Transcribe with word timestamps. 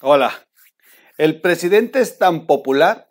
Hola. 0.00 0.46
El 1.16 1.40
presidente 1.40 1.98
es 1.98 2.18
tan 2.18 2.46
popular 2.46 3.08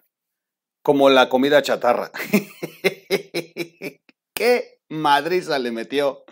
como 0.82 1.10
la 1.10 1.28
comida 1.28 1.62
chatarra. 1.62 2.13
¿Qué 4.33 4.79
madriza 4.88 5.60
le 5.60 5.71
metió 5.71 6.23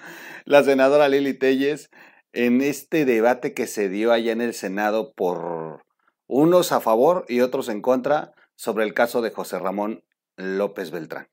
la 0.45 0.63
senadora 0.63 1.09
Lili 1.09 1.33
Telles 1.33 1.89
en 2.31 2.61
este 2.61 3.03
debate 3.03 3.53
que 3.53 3.67
se 3.67 3.89
dio 3.89 4.13
allá 4.13 4.31
en 4.31 4.39
el 4.39 4.53
Senado 4.53 5.13
por 5.13 5.83
unos 6.25 6.71
a 6.71 6.79
favor 6.79 7.25
y 7.27 7.41
otros 7.41 7.67
en 7.67 7.81
contra 7.81 8.31
sobre 8.55 8.85
el 8.85 8.93
caso 8.93 9.21
de 9.21 9.31
José 9.31 9.59
Ramón 9.59 10.05
López 10.37 10.89
Beltrán? 10.89 11.27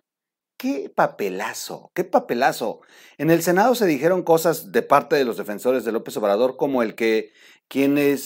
qué 0.63 0.93
papelazo, 0.95 1.91
qué 1.93 2.05
papelazo. 2.05 2.83
En 3.19 3.33
el 3.33 3.43
Senado 3.43 3.75
se 3.75 3.85
dijeron 3.85 4.23
cosas 4.23 4.71
de 4.71 4.83
parte 4.83 5.17
de 5.17 5.25
los 5.25 5.37
defensores 5.37 5.85
de 5.85 5.91
López 5.91 6.17
Obrador 6.17 6.57
como 6.57 6.85
el 6.85 6.95
que 6.95 7.33
quienes, 7.67 8.23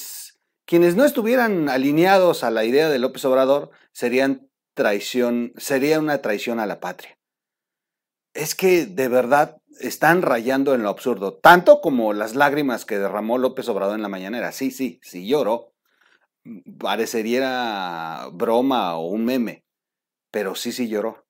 quienes 0.66 0.96
no 0.96 1.04
estuvieran 1.04 1.68
alineados 1.68 2.44
a 2.44 2.50
la 2.50 2.64
idea 2.64 2.88
de 2.88 2.98
López 2.98 3.24
Obrador 3.24 3.70
serían 3.92 4.50
traición, 4.74 5.52
sería 5.56 5.98
una 6.00 6.20
traición 6.20 6.60
a 6.60 6.66
la 6.66 6.80
patria. 6.80 7.18
Es 8.34 8.54
que 8.54 8.84
de 8.84 9.08
verdad 9.08 9.56
están 9.80 10.22
rayando 10.22 10.74
en 10.74 10.82
lo 10.82 10.88
absurdo, 10.88 11.34
tanto 11.34 11.80
como 11.80 12.12
las 12.12 12.34
lágrimas 12.34 12.84
que 12.84 12.98
derramó 12.98 13.38
López 13.38 13.68
Obrador 13.68 13.94
en 13.94 14.02
la 14.02 14.08
mañanera. 14.08 14.52
Sí, 14.52 14.70
sí, 14.70 15.00
sí 15.02 15.26
lloró. 15.26 15.72
Parecería 16.78 18.28
broma 18.32 18.96
o 18.96 19.08
un 19.08 19.24
meme, 19.24 19.64
pero 20.30 20.54
sí, 20.54 20.72
sí 20.72 20.88
lloró. 20.88 21.26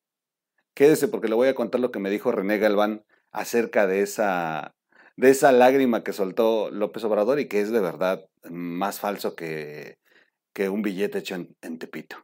Quédese 0.74 1.08
porque 1.08 1.28
le 1.28 1.34
voy 1.34 1.48
a 1.48 1.54
contar 1.54 1.80
lo 1.80 1.90
que 1.90 1.98
me 1.98 2.10
dijo 2.10 2.32
René 2.32 2.58
Galván 2.58 3.04
acerca 3.30 3.86
de 3.86 4.02
esa, 4.02 4.75
de 5.16 5.30
esa 5.30 5.50
lágrima 5.52 6.04
que 6.04 6.12
soltó 6.12 6.70
López 6.70 7.02
Obrador 7.04 7.40
y 7.40 7.48
que 7.48 7.60
es 7.60 7.70
de 7.70 7.80
verdad 7.80 8.28
más 8.50 9.00
falso 9.00 9.34
que, 9.34 9.98
que 10.52 10.68
un 10.68 10.82
billete 10.82 11.18
hecho 11.18 11.34
en, 11.34 11.56
en 11.62 11.78
Tepito. 11.78 12.16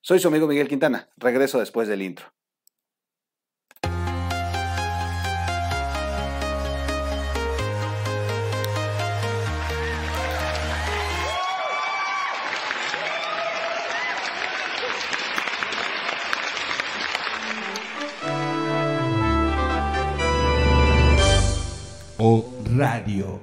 Soy 0.00 0.18
su 0.20 0.28
amigo 0.28 0.46
Miguel 0.46 0.68
Quintana. 0.68 1.08
Regreso 1.16 1.58
después 1.58 1.88
del 1.88 2.02
intro. 2.02 2.35
Radio. 22.76 23.40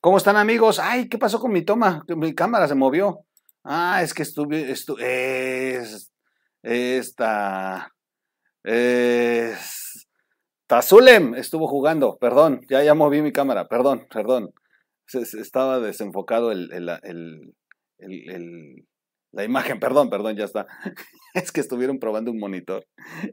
¿Cómo 0.00 0.16
están 0.16 0.36
amigos? 0.36 0.78
Ay, 0.80 1.08
¿qué 1.08 1.16
pasó 1.16 1.38
con 1.38 1.52
mi 1.52 1.62
toma? 1.62 2.04
Mi 2.08 2.34
cámara 2.34 2.66
se 2.66 2.74
movió. 2.74 3.20
Ah, 3.64 4.00
es 4.02 4.12
que 4.14 4.22
estuve, 4.22 4.70
estu 4.72 4.96
es, 4.98 6.10
esta, 6.62 7.92
es, 8.64 10.08
Tazulem 10.66 11.34
estuvo 11.36 11.68
jugando, 11.68 12.18
perdón, 12.18 12.62
ya, 12.68 12.82
ya 12.82 12.94
moví 12.94 13.22
mi 13.22 13.32
cámara, 13.32 13.68
perdón, 13.68 14.06
perdón. 14.12 14.52
Estaba 15.12 15.78
desenfocado 15.78 16.50
el, 16.50 16.72
el, 16.72 16.88
el, 17.04 17.52
el- 18.30 18.86
la 19.32 19.44
imagen, 19.44 19.80
perdón, 19.80 20.10
perdón, 20.10 20.36
ya 20.36 20.44
está. 20.44 20.66
Es 21.34 21.50
que 21.50 21.62
estuvieron 21.62 21.98
probando 21.98 22.30
un 22.30 22.38
monitor 22.38 22.86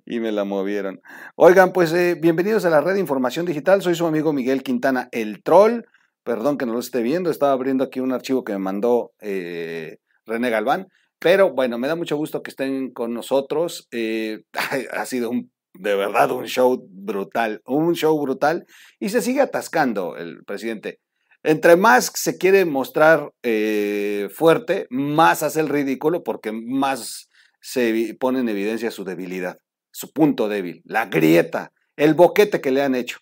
y 0.06 0.22
me 0.22 0.32
la 0.32 0.46
movieron. 0.46 1.02
Oigan, 1.36 1.74
pues 1.74 1.92
eh, 1.92 2.16
bienvenidos 2.16 2.64
a 2.64 2.70
la 2.70 2.80
red 2.80 2.94
de 2.94 3.02
información 3.02 3.46
digital. 3.46 3.82
Soy 3.82 3.94
su 3.94 4.08
amigo 4.08 4.32
Miguel 4.32 4.64
Quintana, 4.64 5.10
el 5.12 5.44
troll. 5.44 5.82
Perdón 6.24 6.58
que 6.58 6.66
no 6.66 6.72
lo 6.72 6.80
esté 6.80 7.02
viendo, 7.02 7.30
estaba 7.30 7.52
abriendo 7.52 7.84
aquí 7.84 8.00
un 8.00 8.14
archivo 8.14 8.46
que 8.46 8.54
me 8.54 8.60
mandó 8.60 9.12
eh, 9.20 9.98
René 10.26 10.50
Galván. 10.50 10.88
Pero 11.20 11.52
bueno, 11.52 11.78
me 11.78 11.90
da 11.90 11.98
mucho 11.98 12.16
gusto 12.16 12.42
que 12.42 12.52
estén 12.52 12.92
con 12.94 13.14
nosotros. 13.14 13.90
Eh, 13.92 14.44
ha 14.94 15.06
sido 15.06 15.30
un, 15.30 15.52
de 15.74 15.96
verdad 15.96 16.32
un 16.32 16.46
show 16.46 16.82
brutal, 16.90 17.62
un 17.66 17.96
show 17.96 18.18
brutal. 18.22 18.66
Y 18.98 19.10
se 19.10 19.22
sigue 19.22 19.42
atascando 19.42 20.16
el 20.16 20.46
presidente. 20.46 21.00
Entre 21.44 21.78
más 21.78 22.12
se 22.16 22.38
quiere 22.38 22.66
mostrar 22.66 23.32
eh, 23.44 24.30
fuerte, 24.34 24.88
más 24.90 25.42
hace 25.42 25.62
el 25.62 25.70
ridículo 25.70 26.24
porque 26.24 26.52
más 26.52 27.30
se 27.62 28.16
pone 28.20 28.40
en 28.40 28.50
evidencia 28.50 28.92
su 28.92 29.06
debilidad, 29.06 29.58
su 29.92 30.12
punto 30.12 30.50
débil, 30.50 30.82
la 30.86 31.06
grieta, 31.06 31.72
el 31.96 32.14
boquete 32.14 32.62
que 32.62 32.72
le 32.72 32.82
han 32.82 32.96
hecho. 32.96 33.20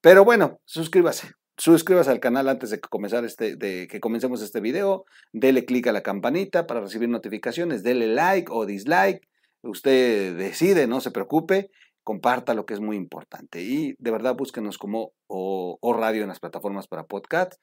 Pero 0.00 0.24
bueno, 0.24 0.60
suscríbase. 0.66 1.32
Suscríbase 1.56 2.10
al 2.10 2.20
canal 2.20 2.48
antes 2.48 2.70
de 2.70 2.80
que, 2.80 2.88
comenzar 2.88 3.24
este, 3.24 3.56
de 3.56 3.86
que 3.86 4.00
comencemos 4.00 4.42
este 4.42 4.60
video. 4.60 5.04
Dele 5.32 5.64
clic 5.64 5.86
a 5.86 5.92
la 5.92 6.02
campanita 6.02 6.66
para 6.66 6.80
recibir 6.80 7.08
notificaciones. 7.08 7.82
Dele 7.82 8.08
like 8.08 8.50
o 8.50 8.66
dislike. 8.66 9.26
Usted 9.62 10.36
decide, 10.36 10.86
no 10.86 11.00
se 11.00 11.12
preocupe. 11.12 11.70
Comparta 12.04 12.54
lo 12.54 12.66
que 12.66 12.74
es 12.74 12.80
muy 12.80 12.96
importante. 12.96 13.62
Y 13.62 13.94
de 13.98 14.10
verdad 14.10 14.36
búsquenos 14.36 14.78
como 14.78 15.12
o, 15.26 15.78
radio 15.98 16.22
en 16.22 16.28
las 16.28 16.40
plataformas 16.40 16.86
para 16.86 17.04
podcast. 17.04 17.54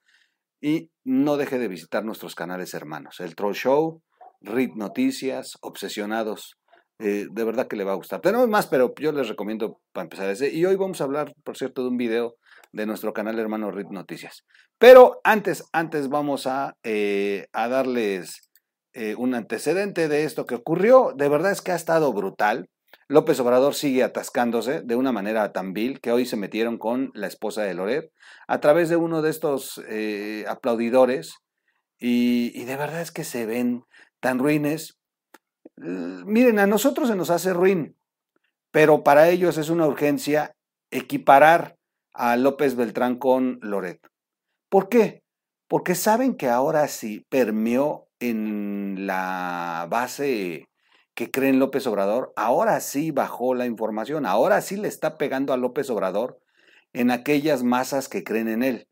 Y 0.62 0.92
no 1.06 1.38
deje 1.38 1.58
de 1.58 1.68
visitar 1.68 2.04
nuestros 2.04 2.36
canales 2.36 2.74
hermanos. 2.74 3.20
El 3.20 3.36
Troll 3.36 3.54
Show, 3.54 4.02
RIT 4.42 4.76
Noticias, 4.76 5.58
Obsesionados. 5.62 6.58
Eh, 7.00 7.28
de 7.32 7.44
verdad 7.44 7.68
que 7.68 7.76
le 7.76 7.84
va 7.84 7.94
a 7.94 7.96
gustar. 7.96 8.22
Tenemos 8.22 8.48
más, 8.48 8.68
pero 8.68 8.94
yo 9.00 9.12
les 9.12 9.28
recomiendo 9.28 9.80
para 9.92 10.04
empezar 10.04 10.30
ese. 10.30 10.54
Y 10.54 10.66
hoy 10.66 10.76
vamos 10.76 11.02
a 11.02 11.06
hablar, 11.06 11.34
por 11.44 11.58
cierto, 11.58 11.82
de 11.82 11.90
un 11.90 11.98
video 11.98 12.36
de 12.74 12.86
nuestro 12.86 13.14
canal 13.14 13.40
hermano 13.40 13.72
RIT 13.72 13.90
Noticias. 13.90 14.44
Pero 14.78 15.20
antes, 15.24 15.64
antes 15.74 16.10
vamos 16.10 16.48
a, 16.48 16.76
eh, 16.84 17.48
a 17.54 17.68
darles 17.68 18.52
eh, 18.94 19.16
un 19.16 19.36
antecedente 19.36 20.10
de 20.10 20.26
esto 20.26 20.46
que 20.46 20.56
ocurrió. 20.56 21.14
De 21.16 21.30
verdad 21.30 21.52
es 21.52 21.62
que 21.62 21.72
ha 21.72 21.76
estado 21.76 22.12
brutal. 22.14 22.68
López 23.08 23.40
Obrador 23.40 23.76
sigue 23.76 24.04
atascándose 24.04 24.82
de 24.82 24.96
una 24.96 25.12
manera 25.12 25.52
tan 25.52 25.74
vil 25.74 26.00
que 26.00 26.12
hoy 26.12 26.26
se 26.26 26.38
metieron 26.38 26.78
con 26.78 27.12
la 27.14 27.28
esposa 27.28 27.64
de 27.64 27.74
Loret 27.74 28.12
a 28.48 28.60
través 28.60 28.90
de 28.90 28.96
uno 28.96 29.22
de 29.22 29.30
estos 29.30 29.82
eh, 29.90 30.46
aplaudidores 30.48 31.36
y, 32.00 32.52
y 32.60 32.66
de 32.66 32.76
verdad 32.78 33.02
es 33.02 33.12
que 33.12 33.24
se 33.24 33.46
ven 33.46 33.84
tan 34.20 34.40
ruines. 34.40 34.98
Miren, 35.76 36.60
a 36.60 36.68
nosotros 36.68 37.10
se 37.10 37.16
nos 37.16 37.30
hace 37.30 37.54
ruin, 37.54 37.98
pero 38.72 39.04
para 39.04 39.30
ellos 39.30 39.58
es 39.58 39.70
una 39.70 39.88
urgencia 39.88 40.54
equiparar 40.90 41.76
a 42.14 42.36
López 42.36 42.76
Beltrán 42.76 43.18
con 43.18 43.60
Loret. 43.62 44.00
¿Por 44.70 44.90
qué? 44.90 45.24
Porque 45.68 45.96
saben 45.96 46.36
que 46.36 46.50
ahora 46.50 46.88
sí 46.88 47.26
permeó 47.30 48.08
en 48.20 49.08
la 49.08 49.88
base 49.90 50.68
que 51.22 51.30
cree 51.30 51.52
en 51.52 51.60
López 51.60 51.86
Obrador, 51.86 52.34
ahora 52.36 52.80
sí 52.80 53.12
bajó 53.12 53.54
la 53.54 53.68
información, 53.68 54.26
ahora 54.26 54.60
sí 54.62 54.76
le 54.76 54.88
está 54.88 55.20
pegando 55.20 55.54
a 55.54 55.58
López 55.58 55.88
Obrador 55.92 56.40
en 56.94 57.12
aquellas 57.12 57.62
masas 57.62 58.10
que 58.10 58.24
creen 58.24 58.48
en 58.48 58.64
él. 58.64 58.88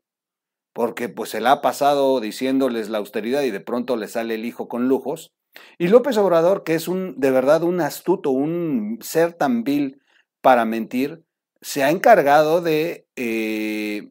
Porque 0.72 1.08
pues 1.08 1.30
se 1.30 1.40
la 1.40 1.50
ha 1.50 1.60
pasado 1.60 2.20
diciéndoles 2.20 2.88
la 2.88 2.98
austeridad 2.98 3.42
y 3.42 3.50
de 3.50 3.58
pronto 3.58 3.96
le 3.96 4.06
sale 4.06 4.36
el 4.36 4.44
hijo 4.44 4.68
con 4.68 4.86
lujos. 4.86 5.32
Y 5.76 5.88
López 5.88 6.18
Obrador, 6.18 6.62
que 6.62 6.76
es 6.76 6.86
un 6.86 7.18
de 7.18 7.32
verdad 7.32 7.64
un 7.64 7.80
astuto, 7.80 8.30
un 8.30 8.98
ser 9.00 9.32
tan 9.32 9.64
vil 9.64 10.00
para 10.40 10.64
mentir, 10.64 11.24
se 11.60 11.82
ha 11.82 11.90
encargado 11.90 12.60
de 12.60 13.08
eh, 13.16 14.10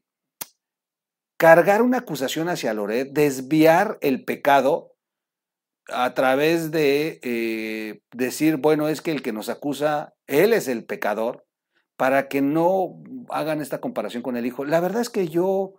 cargar 1.38 1.81
una 1.81 2.00
acusación 2.00 2.50
hacia 2.50 2.74
Loret, 2.74 3.13
desviar 3.13 3.97
el 4.02 4.25
pecado 4.25 4.89
a 5.92 6.14
través 6.14 6.72
de 6.72 7.20
eh, 7.24 8.02
decir, 8.12 8.58
bueno, 8.58 8.88
es 8.88 9.02
que 9.02 9.12
el 9.12 9.22
que 9.22 9.34
nos 9.34 9.50
acusa, 9.50 10.14
él 10.28 10.54
es 10.54 10.68
el 10.68 10.86
pecador, 10.86 11.46
para 11.98 12.30
que 12.30 12.42
no 12.42 13.02
hagan 13.30 13.62
esta 13.62 13.82
comparación 13.82 14.24
con 14.24 14.38
el 14.38 14.46
hijo. 14.46 14.64
La 14.64 14.80
verdad 14.80 15.02
es 15.02 15.10
que 15.10 15.28
yo, 15.28 15.74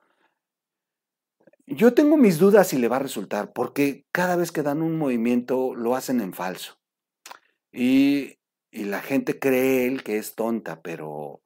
yo 1.67 1.95
tengo 1.95 2.17
mis 2.17 2.39
dudas 2.39 2.69
si 2.69 2.79
le 2.79 2.89
va 2.89 2.97
a 2.97 3.01
resultar, 3.01 3.53
porque 3.53 4.05
cada 4.13 4.37
vez 4.37 4.53
que 4.53 4.63
dan 4.63 4.83
un 4.83 4.99
movimiento 4.99 5.75
lo 5.75 5.97
hacen 5.97 6.21
en 6.21 6.35
falso. 6.35 6.79
Y, 7.73 8.39
y 8.71 8.85
la 8.85 9.01
gente 9.01 9.39
cree 9.39 9.87
él 9.87 10.03
que 10.03 10.19
es 10.19 10.35
tonta, 10.35 10.83
pero, 10.83 11.41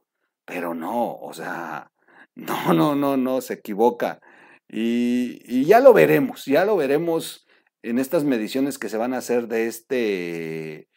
pero 0.44 0.74
no, 0.74 1.18
o 1.18 1.32
sea, 1.32 1.92
no, 2.34 2.74
no, 2.74 2.96
no, 2.96 3.16
no, 3.16 3.40
se 3.40 3.54
equivoca. 3.54 4.20
Y, 4.68 5.40
y 5.44 5.66
ya 5.66 5.78
lo 5.78 5.92
veremos, 5.92 6.46
ya 6.46 6.64
lo 6.64 6.76
veremos 6.76 7.43
en 7.84 7.98
estas 7.98 8.24
mediciones 8.24 8.78
que 8.78 8.88
se 8.88 8.96
van 8.96 9.12
a 9.12 9.18
hacer 9.18 9.46
de 9.46 9.66
este 9.66 10.88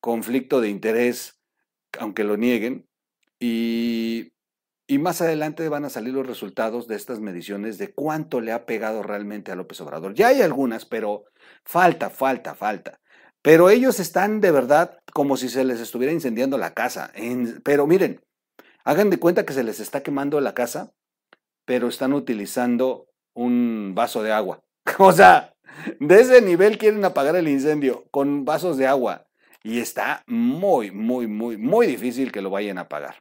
conflicto 0.00 0.60
de 0.60 0.70
interés, 0.70 1.38
aunque 1.98 2.24
lo 2.24 2.36
nieguen. 2.36 2.88
Y, 3.38 4.32
y 4.86 4.98
más 4.98 5.20
adelante 5.20 5.68
van 5.68 5.84
a 5.84 5.90
salir 5.90 6.14
los 6.14 6.26
resultados 6.26 6.88
de 6.88 6.96
estas 6.96 7.20
mediciones 7.20 7.76
de 7.76 7.92
cuánto 7.92 8.40
le 8.40 8.52
ha 8.52 8.64
pegado 8.64 9.02
realmente 9.02 9.52
a 9.52 9.54
López 9.54 9.80
Obrador. 9.82 10.14
Ya 10.14 10.28
hay 10.28 10.40
algunas, 10.40 10.86
pero 10.86 11.24
falta, 11.64 12.08
falta, 12.08 12.54
falta. 12.54 13.00
Pero 13.42 13.68
ellos 13.68 14.00
están 14.00 14.40
de 14.40 14.50
verdad 14.50 14.98
como 15.12 15.36
si 15.36 15.48
se 15.48 15.64
les 15.64 15.80
estuviera 15.80 16.12
incendiando 16.12 16.56
la 16.56 16.72
casa. 16.72 17.12
Pero 17.64 17.86
miren, 17.86 18.20
hagan 18.84 19.10
de 19.10 19.18
cuenta 19.18 19.44
que 19.44 19.52
se 19.52 19.64
les 19.64 19.78
está 19.78 20.02
quemando 20.02 20.40
la 20.40 20.54
casa, 20.54 20.92
pero 21.66 21.88
están 21.88 22.14
utilizando 22.14 23.08
un 23.34 23.92
vaso 23.94 24.22
de 24.22 24.32
agua. 24.32 24.60
O 24.98 25.12
sea, 25.12 25.54
De 25.98 26.20
ese 26.20 26.42
nivel 26.42 26.78
quieren 26.78 27.04
apagar 27.04 27.36
el 27.36 27.48
incendio 27.48 28.06
con 28.10 28.44
vasos 28.44 28.76
de 28.76 28.86
agua. 28.86 29.26
Y 29.62 29.80
está 29.80 30.24
muy, 30.26 30.90
muy, 30.90 31.26
muy, 31.26 31.56
muy 31.56 31.86
difícil 31.86 32.32
que 32.32 32.40
lo 32.40 32.50
vayan 32.50 32.78
a 32.78 32.82
apagar. 32.82 33.16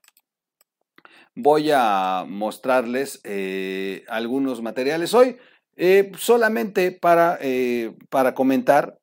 Voy 1.35 1.71
a 1.73 2.25
mostrarles 2.27 3.21
eh, 3.23 4.03
algunos 4.07 4.61
materiales 4.61 5.13
hoy, 5.13 5.37
eh, 5.75 6.11
solamente 6.17 6.91
para, 6.91 7.37
eh, 7.41 7.93
para 8.09 8.33
comentar. 8.33 8.99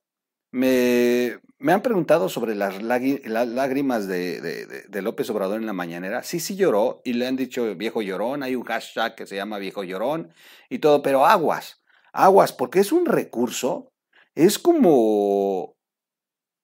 Me, 0.50 1.38
me, 1.58 1.72
han 1.72 1.82
preguntado 1.82 2.28
sobre 2.28 2.54
las, 2.54 2.82
lágrimas 2.82 4.06
de, 4.06 4.40
de, 4.88 5.02
López 5.02 5.28
Obrador 5.30 5.60
en 5.60 5.66
la 5.66 5.72
mañanera. 5.72 6.22
Sí, 6.22 6.40
sí 6.40 6.56
lloró 6.56 7.02
y 7.04 7.14
le 7.14 7.26
han 7.26 7.36
dicho 7.36 7.74
viejo 7.74 8.00
llorón. 8.00 8.42
Hay 8.42 8.54
un 8.56 8.64
hashtag 8.64 9.14
que 9.14 9.26
se 9.26 9.36
llama 9.36 9.58
viejo 9.58 9.84
llorón 9.84 10.32
y 10.70 10.78
todo, 10.78 11.02
pero 11.02 11.26
aguas, 11.26 11.82
aguas, 12.24 12.52
porque 12.52 12.80
es 12.80 12.92
un 12.92 13.06
recurso. 13.06 13.92
Es 14.34 14.58
como 14.58 15.76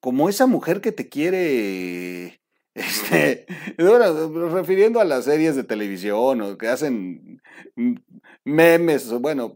como 0.02 0.28
esa 0.28 0.46
mujer 0.46 0.80
que 0.80 0.90
te 0.90 1.08
quiere, 1.08 2.40
este, 2.74 3.46
refiriendo 3.78 5.00
a 5.00 5.04
las 5.04 5.24
series 5.26 5.54
de 5.54 5.62
televisión 5.62 6.42
o 6.42 6.58
que 6.58 6.68
hacen 6.68 7.40
memes, 8.44 9.12
bueno, 9.20 9.54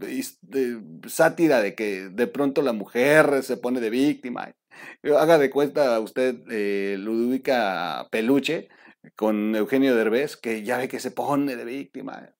sátira 1.08 1.60
de 1.60 1.74
que 1.74 2.08
de 2.10 2.26
pronto 2.28 2.62
la 2.62 2.72
mujer 2.72 3.42
se 3.42 3.56
pone 3.56 3.80
de 3.80 3.90
víctima. 3.90 4.54
Haga 5.18 5.38
de 5.38 5.50
cuenta 5.50 5.98
usted 5.98 6.36
eh, 6.50 6.96
Ludovica 6.98 8.06
Peluche 8.12 8.68
con 9.16 9.56
Eugenio 9.56 9.96
Derbez, 9.96 10.36
que 10.36 10.62
ya 10.62 10.78
ve 10.78 10.86
que 10.86 11.00
se 11.00 11.10
pone 11.10 11.56
de 11.56 11.64
víctima. 11.64 12.35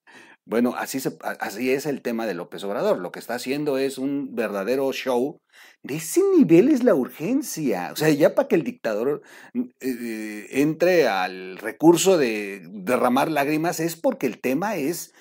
Bueno, 0.49 0.77
así, 0.79 1.01
así 1.41 1.73
es 1.73 1.87
el 1.87 2.03
tema 2.03 2.25
de 2.25 2.35
López 2.35 2.63
Obrador. 2.63 3.01
Lo 3.01 3.11
que 3.11 3.19
está 3.19 3.35
haciendo 3.35 3.79
es 3.79 3.99
un 3.99 4.37
verdadero 4.37 4.93
show. 4.93 5.41
De 5.83 5.97
ese 5.97 6.21
nivel 6.37 6.69
es 6.69 6.85
la 6.85 6.95
urgencia. 6.95 7.91
O 7.93 7.97
sea, 7.97 8.11
ya 8.11 8.37
para 8.37 8.47
que 8.47 8.55
el 8.55 8.63
dictador 8.63 9.23
mm, 9.55 9.63
eh, 9.81 10.47
entre 10.53 11.09
al 11.09 11.59
recurso 11.59 12.17
de 12.17 12.63
derramar 12.71 13.29
lágrimas 13.29 13.81
es 13.81 13.97
porque 13.97 14.29
el 14.29 14.41
tema 14.41 14.77
es, 14.77 15.13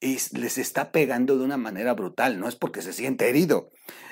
es, 0.00 0.34
les 0.34 0.58
está 0.58 0.92
pegando 0.92 1.38
de 1.38 1.44
una 1.44 1.56
manera 1.56 1.94
brutal, 1.94 2.38
no 2.38 2.46
es 2.46 2.54
porque 2.54 2.82
se 2.82 2.92
siente 2.92 3.30
herido. 3.30 3.70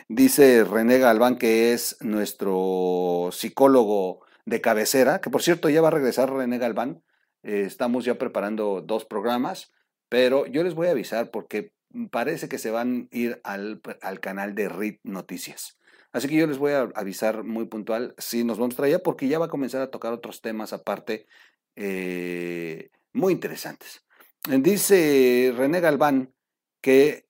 Dice 0.08 0.64
René 0.64 0.98
Galván, 0.98 1.36
que 1.36 1.74
es 1.74 1.98
nuestro 2.00 3.28
psicólogo 3.30 4.20
de 4.46 4.62
cabecera, 4.62 5.20
que 5.20 5.28
por 5.28 5.42
cierto 5.42 5.69
ya 5.69 5.82
va 5.82 5.88
a 5.88 5.92
regresar 5.92 6.32
René 6.32 6.56
Galván. 6.56 7.02
Eh, 7.42 7.64
estamos 7.66 8.06
ya 8.06 8.16
preparando 8.16 8.80
dos 8.80 9.04
programas. 9.04 9.70
Pero 10.12 10.44
yo 10.44 10.62
les 10.62 10.75
voy 10.75 10.88
a 10.88 10.91
avisar 10.91 11.31
porque 11.31 11.73
parece 12.11 12.47
que 12.47 12.59
se 12.59 12.70
van 12.70 13.09
a 13.11 13.17
ir 13.17 13.41
al, 13.44 13.81
canal 14.20 14.55
de 14.55 14.69
RIT 14.69 15.00
Noticias. 15.05 15.79
Así 16.12 16.29
que 16.29 16.35
yo 16.37 16.47
les 16.47 16.59
voy 16.59 16.73
a 16.73 16.82
avisar 16.94 17.44
muy 17.44 17.64
puntual 17.64 18.14
si 18.19 18.44
nos 18.44 18.59
vamos 18.59 18.75
a 18.75 18.76
traer 18.76 19.03
porque 19.03 19.26
ya 19.26 19.38
va 19.38 19.47
a 19.47 19.49
comenzar 19.49 19.81
a 19.81 19.91
tocar 19.91 20.12
otros 20.12 20.43
temas 20.43 20.75
aparte 20.75 21.26
eh, 21.76 22.91
muy 23.14 23.32
interesantes. 23.32 24.05
Dice 24.47 25.55
René 25.56 25.81
Galván 25.81 26.35
que 26.82 27.25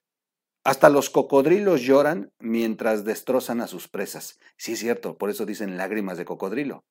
hasta 0.64 0.90
los 0.90 1.08
cocodrilos 1.08 1.82
lloran 1.82 2.32
mientras 2.40 3.05
destrozan 3.05 3.61
a 3.61 3.69
sus 3.69 3.87
presas. 3.87 4.40
Sí 4.56 4.73
es 4.73 4.81
cierto, 4.81 5.17
por 5.19 5.31
eso 5.31 5.46
dicen 5.46 5.76
lágrimas 5.76 6.19
de 6.19 6.25
cocodrilo. 6.25 6.85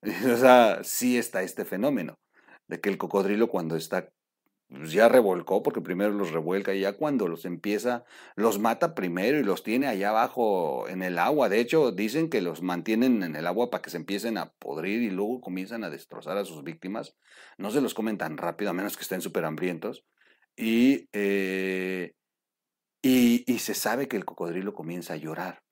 O 0.32 0.36
sea, 0.38 0.82
sí 0.82 1.18
está 1.18 1.42
este 1.42 1.66
fenómeno 1.66 2.18
de 2.68 2.80
que 2.80 2.88
el 2.88 2.96
cocodrilo 2.96 3.48
cuando 3.48 3.76
está 3.76 4.08
pues, 4.68 4.92
ya 4.92 5.08
revolcó, 5.08 5.62
porque 5.62 5.80
primero 5.80 6.10
los 6.12 6.30
revuelca 6.30 6.74
y 6.74 6.80
ya 6.80 6.92
cuando 6.92 7.26
los 7.26 7.46
empieza, 7.46 8.04
los 8.36 8.58
mata 8.58 8.94
primero 8.94 9.38
y 9.38 9.42
los 9.42 9.62
tiene 9.62 9.86
allá 9.86 10.10
abajo 10.10 10.86
en 10.88 11.02
el 11.02 11.18
agua. 11.18 11.48
De 11.48 11.58
hecho, 11.58 11.90
dicen 11.90 12.28
que 12.28 12.42
los 12.42 12.62
mantienen 12.62 13.22
en 13.22 13.34
el 13.34 13.46
agua 13.46 13.70
para 13.70 13.80
que 13.80 13.90
se 13.90 13.96
empiecen 13.96 14.36
a 14.36 14.52
podrir 14.52 15.02
y 15.02 15.10
luego 15.10 15.40
comienzan 15.40 15.84
a 15.84 15.90
destrozar 15.90 16.36
a 16.36 16.44
sus 16.44 16.64
víctimas. 16.64 17.16
No 17.56 17.70
se 17.70 17.80
los 17.80 17.94
comen 17.94 18.18
tan 18.18 18.36
rápido, 18.36 18.70
a 18.70 18.74
menos 18.74 18.96
que 18.96 19.02
estén 19.02 19.22
súper 19.22 19.46
hambrientos. 19.46 20.04
Y, 20.54 21.08
eh, 21.12 22.12
y, 23.02 23.44
y 23.50 23.58
se 23.60 23.74
sabe 23.74 24.06
que 24.06 24.16
el 24.18 24.26
cocodrilo 24.26 24.74
comienza 24.74 25.14
a 25.14 25.16
llorar. 25.16 25.62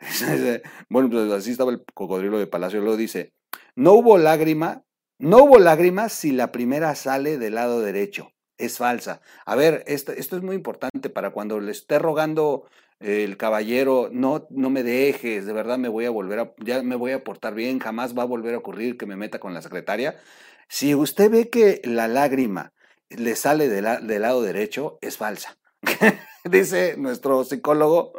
bueno, 0.88 1.08
pues 1.08 1.30
así 1.32 1.52
estaba 1.52 1.70
el 1.70 1.84
cocodrilo 1.94 2.38
de 2.40 2.48
Palacio. 2.48 2.80
Luego 2.80 2.96
dice, 2.96 3.32
no 3.76 3.92
hubo 3.92 4.18
lágrima, 4.18 4.82
no 5.18 5.44
hubo 5.44 5.58
lágrimas 5.60 6.12
si 6.12 6.32
la 6.32 6.50
primera 6.50 6.96
sale 6.96 7.38
del 7.38 7.54
lado 7.54 7.80
derecho 7.80 8.32
es 8.60 8.78
falsa. 8.78 9.20
A 9.44 9.56
ver, 9.56 9.82
esto, 9.86 10.12
esto 10.12 10.36
es 10.36 10.42
muy 10.42 10.56
importante 10.56 11.10
para 11.10 11.30
cuando 11.30 11.60
le 11.60 11.72
esté 11.72 11.98
rogando 11.98 12.66
el 13.00 13.36
caballero, 13.38 14.10
no, 14.12 14.46
no 14.50 14.68
me 14.68 14.82
dejes, 14.82 15.46
de 15.46 15.52
verdad 15.54 15.78
me 15.78 15.88
voy 15.88 16.04
a 16.04 16.10
volver 16.10 16.38
a, 16.38 16.54
ya 16.58 16.82
me 16.82 16.96
voy 16.96 17.12
a 17.12 17.24
portar 17.24 17.54
bien, 17.54 17.78
jamás 17.78 18.16
va 18.16 18.22
a 18.22 18.26
volver 18.26 18.54
a 18.54 18.58
ocurrir 18.58 18.98
que 18.98 19.06
me 19.06 19.16
meta 19.16 19.40
con 19.40 19.54
la 19.54 19.62
secretaria. 19.62 20.20
Si 20.68 20.94
usted 20.94 21.30
ve 21.30 21.48
que 21.48 21.80
la 21.84 22.08
lágrima 22.08 22.72
le 23.08 23.34
sale 23.36 23.68
del 23.68 24.22
lado 24.22 24.42
derecho, 24.42 24.98
es 25.00 25.16
falsa. 25.16 25.58
Dice 26.44 26.96
nuestro 26.98 27.44
psicólogo 27.44 28.12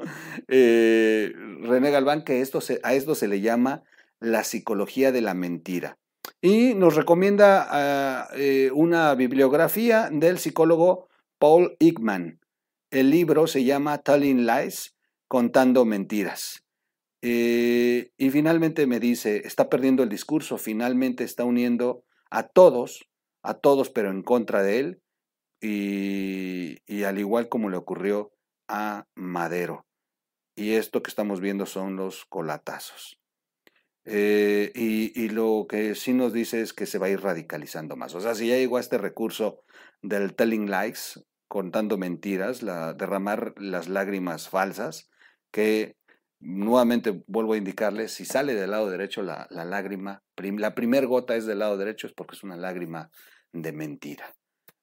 eh, 0.48 1.32
René 1.62 1.92
Galván 1.92 2.24
que 2.24 2.34
a 2.84 2.94
esto 2.94 3.16
se 3.16 3.28
le 3.28 3.42
llama 3.42 3.84
la 4.20 4.44
psicología 4.44 5.12
de 5.12 5.22
la 5.22 5.34
mentira 5.34 5.98
y 6.42 6.74
nos 6.74 6.96
recomienda 6.96 7.68
ah, 7.70 8.30
eh, 8.36 8.72
una 8.74 9.14
bibliografía 9.16 10.10
del 10.12 10.40
psicólogo 10.40 11.08
Paul 11.38 11.76
Ekman. 11.80 12.40
El 12.90 13.10
libro 13.10 13.48
se 13.48 13.64
llama 13.64 14.00
Telling 14.00 14.46
Lies, 14.46 14.96
contando 15.28 15.86
mentiras. 15.86 16.64
Eh, 17.22 18.12
y 18.18 18.30
finalmente 18.32 18.88
me 18.88 19.00
dice, 19.00 19.44
está 19.46 19.70
perdiendo 19.70 20.04
el 20.04 20.10
discurso, 20.10 20.58
finalmente 20.58 21.24
está 21.24 21.46
uniendo 21.46 22.04
a 22.32 22.48
todos, 22.48 23.08
a 23.44 23.54
todos 23.54 23.90
pero 23.90 24.10
en 24.10 24.24
contra 24.24 24.64
de 24.64 24.80
él, 24.80 25.02
y, 25.62 26.78
y 26.88 27.04
al 27.04 27.20
igual 27.20 27.48
como 27.48 27.70
le 27.70 27.78
ocurrió 27.78 28.34
a 28.68 29.06
Madero. 29.16 29.86
Y 30.56 30.74
esto 30.74 31.04
que 31.04 31.10
estamos 31.10 31.40
viendo 31.40 31.66
son 31.66 31.96
los 31.96 32.26
colatazos. 32.26 33.21
Eh, 34.06 34.72
y, 34.74 35.30
lo 35.30 35.68
que 35.70 35.96
sí 35.96 36.14
nos 36.14 36.34
dice 36.34 36.62
es 36.62 36.74
que 36.74 36.86
se 36.86 36.98
va 36.98 37.08
a 37.08 37.10
ir 37.10 37.22
radicalizando 37.22 37.96
más. 37.96 38.16
O 38.16 38.22
sea, 38.22 38.36
si 38.36 38.48
ya 38.48 38.56
llegó 38.56 38.78
a 38.78 38.80
este 38.82 38.98
recurso 38.98 39.64
del 40.02 40.34
telling 40.36 40.70
lies, 40.70 41.24
contando 41.48 41.98
mentiras, 41.98 42.64
la, 42.64 42.94
derramar 42.94 43.54
las 43.58 43.88
lágrimas 43.90 44.50
falsas, 44.50 45.10
que 45.52 45.96
nuevamente 46.40 47.24
vuelvo 47.28 47.54
a 47.54 47.58
indicarles, 47.58 48.14
si 48.14 48.26
sale 48.26 48.56
del 48.56 48.72
lado 48.72 48.90
derecho 48.90 49.22
la, 49.22 49.48
lágrima, 49.52 50.24
la 50.36 50.74
primer 50.74 51.08
gota 51.08 51.36
es 51.36 51.46
del 51.46 51.60
lado 51.60 51.78
derecho, 51.78 52.08
es 52.08 52.14
porque 52.14 52.36
es 52.36 52.44
una 52.44 52.58
lágrima 52.58 53.12
de 53.54 53.72
mentira. 53.72 54.34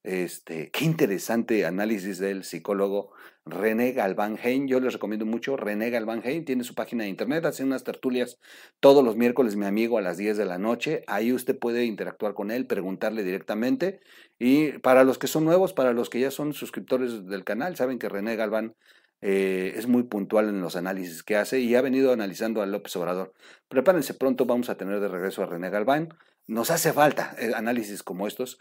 Este, 0.09 0.71
qué 0.71 0.87
interesante 0.87 1.67
análisis 1.67 2.19
del 2.19 2.43
psicólogo 2.43 3.13
René 3.45 3.93
Galván 3.93 4.39
Hein. 4.43 4.67
Yo 4.67 4.81
les 4.81 4.95
recomiendo 4.95 5.27
mucho. 5.27 5.55
René 5.59 5.91
Galván 5.91 6.23
Hein 6.25 6.47
tiene 6.47 6.65
su 6.65 6.75
página 6.75 7.05
de 7.05 7.11
internet, 7.11 7.45
hace 7.45 7.63
unas 7.63 7.85
tertulias 7.85 8.39
todos 8.81 9.05
los 9.05 9.17
miércoles, 9.17 9.57
mi 9.57 9.67
amigo, 9.67 9.99
a 9.99 10.01
las 10.01 10.17
10 10.17 10.39
de 10.39 10.47
la 10.47 10.57
noche. 10.57 11.05
Ahí 11.09 11.31
usted 11.31 11.59
puede 11.59 11.85
interactuar 11.85 12.33
con 12.33 12.51
él, 12.51 12.67
preguntarle 12.67 13.23
directamente. 13.23 14.01
Y 14.39 14.79
para 14.79 15.05
los 15.05 15.19
que 15.19 15.27
son 15.27 15.45
nuevos, 15.45 15.75
para 15.75 15.93
los 15.93 16.09
que 16.09 16.21
ya 16.21 16.31
son 16.31 16.55
suscriptores 16.55 17.27
del 17.27 17.45
canal, 17.45 17.77
saben 17.77 17.99
que 17.99 18.09
René 18.09 18.35
Galván 18.35 18.77
eh, 19.21 19.75
es 19.77 19.89
muy 19.89 20.05
puntual 20.05 20.49
en 20.49 20.63
los 20.63 20.75
análisis 20.75 21.23
que 21.23 21.37
hace 21.37 21.61
y 21.61 21.75
ha 21.75 21.83
venido 21.83 22.15
analizando 22.15 22.63
a 22.63 22.67
López 22.67 22.97
Obrador. 22.97 23.35
Prepárense 23.69 24.15
pronto, 24.15 24.47
vamos 24.47 24.71
a 24.71 24.79
tener 24.79 25.01
de 25.01 25.09
regreso 25.09 25.43
a 25.43 25.47
René 25.47 25.69
Galván. 25.69 26.15
Nos 26.47 26.71
hace 26.71 26.95
falta 26.95 27.37
eh, 27.39 27.53
análisis 27.55 28.03
como 28.03 28.27
estos 28.27 28.59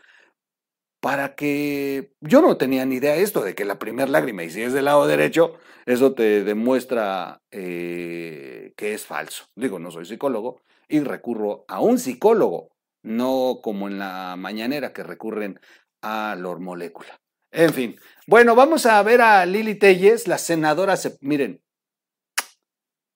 para 1.08 1.36
que 1.36 2.12
yo 2.20 2.42
no 2.42 2.58
tenía 2.58 2.86
ni 2.86 2.96
idea 2.96 3.14
de 3.14 3.22
esto, 3.22 3.42
de 3.42 3.56
que 3.56 3.64
la 3.64 3.80
primera 3.80 4.12
lágrima, 4.12 4.44
y 4.44 4.50
si 4.50 4.62
es 4.62 4.74
del 4.74 4.84
lado 4.84 5.08
derecho, 5.08 5.54
eso 5.86 6.14
te 6.14 6.44
demuestra 6.44 7.42
eh, 7.50 8.74
que 8.76 8.94
es 8.94 9.06
falso. 9.06 9.46
Digo, 9.56 9.80
no 9.80 9.90
soy 9.90 10.04
psicólogo 10.04 10.64
y 10.90 11.00
recurro 11.00 11.64
a 11.70 11.80
un 11.80 11.98
psicólogo, 11.98 12.76
no 13.04 13.62
como 13.64 13.88
en 13.88 14.00
la 14.00 14.36
mañanera 14.38 14.92
que 14.92 15.04
recurren 15.04 15.62
a 16.02 16.36
la 16.38 16.56
molécula. 16.58 17.22
En 17.52 17.72
fin, 17.74 17.98
bueno, 18.28 18.54
vamos 18.54 18.86
a 18.86 19.02
ver 19.02 19.22
a 19.22 19.46
Lili 19.46 19.76
Telles, 19.76 20.28
la 20.28 20.38
senadora, 20.38 20.96
miren, 21.22 21.64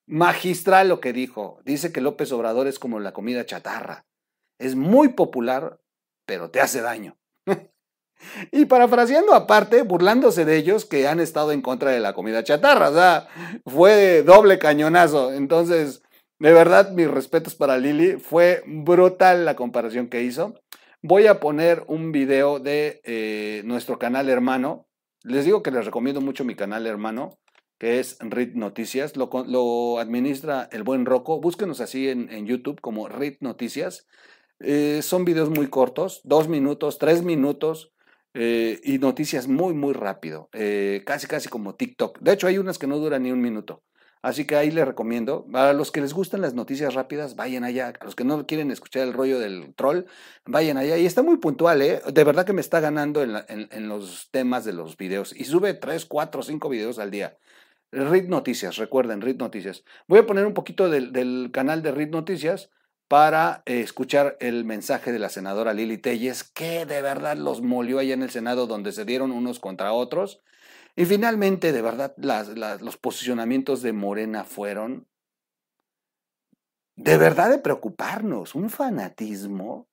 magistral 0.07 0.87
lo 0.87 1.01
que 1.01 1.11
dijo. 1.11 1.59
Dice 1.65 1.91
que 1.91 1.99
López 1.99 2.31
Obrador 2.31 2.67
es 2.67 2.79
como 2.79 3.01
la 3.01 3.11
comida 3.11 3.45
chatarra. 3.45 4.05
Es 4.59 4.75
muy 4.75 5.09
popular, 5.09 5.81
pero 6.25 6.51
te 6.51 6.61
hace 6.61 6.79
daño. 6.79 7.17
Y 8.51 8.65
parafraseando 8.65 9.33
aparte, 9.33 9.83
burlándose 9.83 10.45
de 10.45 10.57
ellos 10.57 10.85
que 10.85 11.07
han 11.07 11.19
estado 11.19 11.51
en 11.51 11.61
contra 11.61 11.91
de 11.91 11.99
la 11.99 12.13
comida 12.13 12.43
chatarra. 12.43 12.89
O 12.89 12.93
sea, 12.93 13.27
fue 13.65 14.23
doble 14.23 14.59
cañonazo. 14.59 15.33
Entonces, 15.33 16.03
de 16.39 16.53
verdad, 16.53 16.91
mis 16.91 17.09
respetos 17.09 17.55
para 17.55 17.77
Lili. 17.77 18.17
Fue 18.17 18.63
brutal 18.65 19.45
la 19.45 19.55
comparación 19.55 20.07
que 20.07 20.23
hizo. 20.23 20.55
Voy 21.03 21.27
a 21.27 21.39
poner 21.39 21.83
un 21.87 22.11
video 22.11 22.59
de 22.59 23.01
eh, 23.03 23.61
nuestro 23.65 23.99
canal 23.99 24.29
hermano. 24.29 24.87
Les 25.23 25.45
digo 25.45 25.61
que 25.61 25.71
les 25.71 25.85
recomiendo 25.85 26.21
mucho 26.21 26.43
mi 26.43 26.55
canal 26.55 26.87
hermano, 26.87 27.37
que 27.79 27.99
es 27.99 28.17
RIT 28.19 28.55
Noticias. 28.55 29.13
Lo, 29.17 29.99
administra 29.99 30.67
el 30.71 30.83
buen 30.83 31.05
Roco. 31.05 31.39
Búsquenos 31.39 31.79
así 31.79 32.09
en, 32.09 32.31
en 32.31 32.45
YouTube 32.45 32.81
como 32.81 33.07
RIT 33.07 33.41
Noticias. 33.41 34.07
Eh, 34.59 35.01
son 35.01 35.25
videos 35.25 35.49
muy 35.49 35.67
cortos, 35.67 36.21
dos 36.23 36.47
minutos, 36.47 36.97
tres 36.99 37.23
minutos. 37.23 37.93
Eh, 38.33 38.79
y 38.83 38.97
noticias 38.97 39.47
muy, 39.47 39.73
muy 39.73 39.93
rápido, 39.93 40.49
eh, 40.53 41.03
casi, 41.05 41.27
casi 41.27 41.49
como 41.49 41.75
TikTok. 41.75 42.19
De 42.19 42.31
hecho, 42.31 42.47
hay 42.47 42.57
unas 42.57 42.77
que 42.77 42.87
no 42.87 42.97
duran 42.97 43.23
ni 43.23 43.31
un 43.31 43.41
minuto. 43.41 43.83
Así 44.21 44.45
que 44.45 44.55
ahí 44.55 44.69
les 44.71 44.85
recomiendo. 44.85 45.47
A 45.53 45.73
los 45.73 45.91
que 45.91 45.99
les 45.99 46.13
gustan 46.13 46.41
las 46.41 46.53
noticias 46.53 46.93
rápidas, 46.93 47.35
vayan 47.35 47.63
allá. 47.63 47.93
A 47.99 48.05
los 48.05 48.15
que 48.15 48.23
no 48.23 48.45
quieren 48.45 48.71
escuchar 48.71 49.03
el 49.07 49.13
rollo 49.13 49.39
del 49.39 49.73
troll, 49.75 50.05
vayan 50.45 50.77
allá. 50.77 50.97
Y 50.97 51.05
está 51.05 51.23
muy 51.23 51.37
puntual, 51.37 51.81
¿eh? 51.81 52.01
De 52.13 52.23
verdad 52.23 52.45
que 52.45 52.53
me 52.53 52.61
está 52.61 52.79
ganando 52.79 53.23
en, 53.23 53.89
los 53.89 54.29
temas 54.31 54.63
de 54.63 54.73
los 54.73 54.95
videos. 54.95 55.35
Y 55.35 55.45
sube 55.45 55.73
3, 55.73 56.05
4, 56.05 56.43
5 56.43 56.69
videos 56.69 56.99
al 56.99 57.09
día. 57.11 57.37
RIT 57.91 58.29
Noticias, 58.29 58.77
recuerden, 58.77 59.21
RIT 59.21 59.39
Noticias. 59.39 59.83
Voy 60.07 60.19
a 60.19 60.25
poner 60.25 60.45
un 60.45 60.53
poquito 60.53 60.89
del, 60.89 61.11
del 61.11 61.49
canal 61.51 61.81
de 61.81 61.91
RIT 61.91 62.11
Noticias 62.11 62.69
para 63.11 63.61
eh, 63.65 63.81
escuchar 63.81 64.37
el 64.39 64.63
mensaje 64.63 65.11
de 65.11 65.19
la 65.19 65.27
senadora 65.27 65.73
Lili 65.73 65.97
Telles, 65.97 66.45
que 66.45 66.85
de 66.85 67.01
verdad 67.01 67.35
los 67.35 67.61
molió 67.61 67.99
allá 67.99 68.13
en 68.13 68.23
el 68.23 68.29
Senado, 68.29 68.67
donde 68.67 68.93
se 68.93 69.03
dieron 69.03 69.33
unos 69.33 69.59
contra 69.59 69.91
otros. 69.91 70.41
Y 70.95 71.03
finalmente, 71.03 71.73
de 71.73 71.81
verdad, 71.81 72.15
los 72.79 72.95
posicionamientos 72.95 73.81
de 73.81 73.91
Morena 73.91 74.45
fueron 74.45 75.09
de 76.95 77.17
verdad 77.17 77.49
de 77.49 77.57
preocuparnos, 77.57 78.55
un 78.55 78.69
fanatismo. 78.69 79.89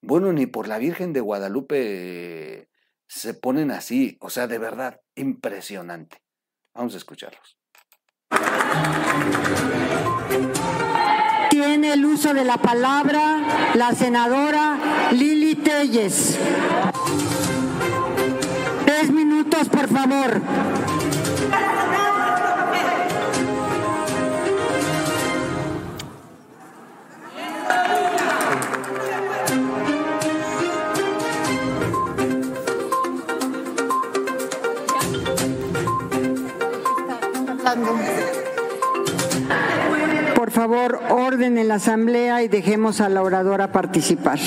Bueno, 0.00 0.32
ni 0.32 0.46
por 0.46 0.66
la 0.66 0.78
Virgen 0.78 1.12
de 1.12 1.20
Guadalupe 1.20 2.70
se 3.06 3.34
ponen 3.34 3.70
así, 3.70 4.16
o 4.22 4.30
sea, 4.30 4.46
de 4.46 4.56
verdad, 4.56 5.02
impresionante. 5.14 6.22
Vamos 6.72 6.94
a 6.94 6.96
escucharlos 6.96 7.58
tiene 11.66 11.94
el 11.94 12.04
uso 12.04 12.32
de 12.32 12.44
la 12.44 12.58
palabra 12.58 13.40
la 13.74 13.92
senadora 13.92 14.78
Lili 15.10 15.56
Telles. 15.56 16.38
Tres 18.84 19.10
minutos, 19.10 19.68
por 19.68 19.88
favor. 19.88 20.40
En 41.46 41.68
la 41.68 41.76
asamblea 41.76 42.42
y 42.42 42.48
dejemos 42.48 43.00
a 43.00 43.08
la 43.08 43.22
oradora 43.22 43.70
participar. 43.70 44.38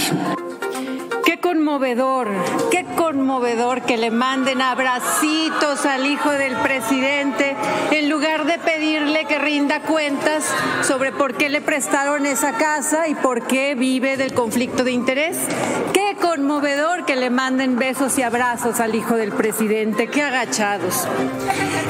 Qué 1.24 1.40
conmovedor, 1.40 2.28
qué 2.72 2.86
conmovedor 2.98 3.84
que 3.84 3.96
le 3.96 4.12
manden 4.12 4.62
abracitos 4.62 5.86
al 5.86 6.06
hijo 6.06 6.30
del 6.32 6.58
presidente 6.58 7.56
en 7.92 8.10
lugar 8.10 8.46
de 8.46 8.60
pedirle 8.60 9.26
que 9.26 9.40
rinda 9.40 9.80
cuentas 9.82 10.44
sobre 10.82 11.14
por 11.14 11.36
qué 11.36 11.48
le 11.48 11.62
prestaron 11.62 12.26
esa 12.26 12.54
casa 12.54 13.08
y 13.08 13.16
por 13.16 13.44
qué 13.44 13.76
vive 13.76 14.18
del 14.18 14.34
conflicto 14.34 14.84
de 14.84 14.92
interés. 14.92 15.38
Conmovedor 16.40 17.04
que 17.04 17.18
le 17.18 17.30
manden 17.30 17.78
besos 17.78 18.18
y 18.18 18.22
abrazos 18.22 18.80
al 18.80 18.96
hijo 18.96 19.18
del 19.18 19.34
presidente, 19.34 20.08
qué 20.08 20.24
agachados. 20.24 21.06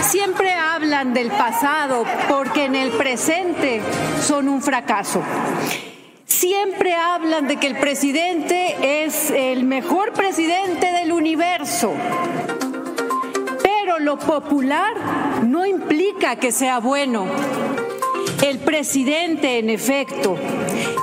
Siempre 0.01 0.51
hablan 0.51 1.13
del 1.13 1.29
pasado 1.29 2.03
porque 2.27 2.65
en 2.65 2.73
el 2.73 2.89
presente 2.89 3.79
son 4.23 4.49
un 4.49 4.63
fracaso. 4.63 5.21
Siempre 6.25 6.95
hablan 6.95 7.47
de 7.47 7.57
que 7.57 7.67
el 7.67 7.77
presidente 7.77 9.03
es 9.05 9.29
el 9.29 9.65
mejor 9.65 10.13
presidente 10.13 10.93
del 10.93 11.11
universo. 11.11 11.93
Pero 13.61 13.99
lo 13.99 14.17
popular 14.17 15.43
no 15.43 15.63
implica 15.63 16.37
que 16.37 16.51
sea 16.51 16.79
bueno. 16.79 17.27
El 18.41 18.57
presidente, 18.57 19.59
en 19.59 19.69
efecto, 19.69 20.37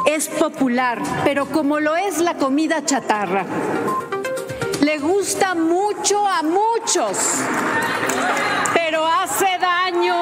es 0.06 0.28
popular, 0.28 1.02
pero 1.24 1.46
como 1.46 1.80
lo 1.80 1.96
es 1.96 2.18
la 2.18 2.34
comida 2.34 2.84
chatarra, 2.84 3.44
le 4.80 4.98
gusta 4.98 5.54
mucho 5.54 6.26
a 6.26 6.42
muchos, 6.42 7.18
pero 8.72 9.04
hace 9.04 9.48
daño 9.60 10.16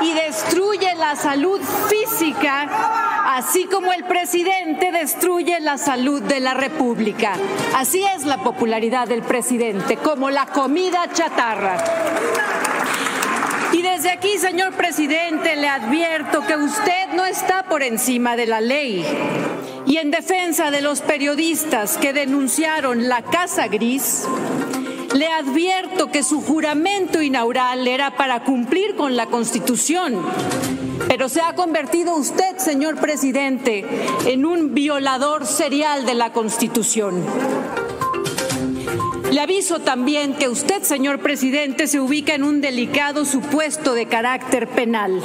y 0.00 0.12
destruye 0.12 0.94
la 0.94 1.16
salud 1.16 1.60
física, 1.88 2.68
así 3.36 3.66
como 3.66 3.92
el 3.92 4.04
presidente 4.04 4.92
destruye 4.92 5.58
la 5.60 5.76
salud 5.76 6.22
de 6.22 6.40
la 6.40 6.54
República. 6.54 7.32
Así 7.74 8.04
es 8.04 8.24
la 8.24 8.38
popularidad 8.38 9.08
del 9.08 9.22
presidente, 9.22 9.96
como 9.96 10.30
la 10.30 10.46
comida 10.46 11.10
chatarra. 11.12 11.76
Y 13.76 13.82
desde 13.82 14.10
aquí, 14.10 14.38
señor 14.38 14.72
presidente, 14.72 15.54
le 15.54 15.68
advierto 15.68 16.40
que 16.46 16.56
usted 16.56 17.12
no 17.14 17.26
está 17.26 17.64
por 17.64 17.82
encima 17.82 18.34
de 18.34 18.46
la 18.46 18.62
ley. 18.62 19.04
Y 19.84 19.98
en 19.98 20.10
defensa 20.10 20.70
de 20.70 20.80
los 20.80 21.02
periodistas 21.02 21.98
que 21.98 22.14
denunciaron 22.14 23.06
la 23.06 23.20
Casa 23.20 23.68
Gris, 23.68 24.26
le 25.14 25.26
advierto 25.26 26.10
que 26.10 26.22
su 26.22 26.40
juramento 26.40 27.20
inaugural 27.20 27.86
era 27.86 28.16
para 28.16 28.44
cumplir 28.44 28.96
con 28.96 29.14
la 29.14 29.26
Constitución. 29.26 30.24
Pero 31.06 31.28
se 31.28 31.42
ha 31.42 31.54
convertido 31.54 32.16
usted, 32.16 32.56
señor 32.56 32.98
presidente, 32.98 33.84
en 34.24 34.46
un 34.46 34.72
violador 34.72 35.44
serial 35.44 36.06
de 36.06 36.14
la 36.14 36.32
Constitución. 36.32 37.22
Le 39.36 39.42
aviso 39.42 39.80
también 39.80 40.32
que 40.32 40.48
usted, 40.48 40.82
señor 40.82 41.18
presidente, 41.18 41.88
se 41.88 42.00
ubica 42.00 42.34
en 42.34 42.42
un 42.42 42.62
delicado 42.62 43.26
supuesto 43.26 43.92
de 43.92 44.06
carácter 44.06 44.66
penal. 44.66 45.20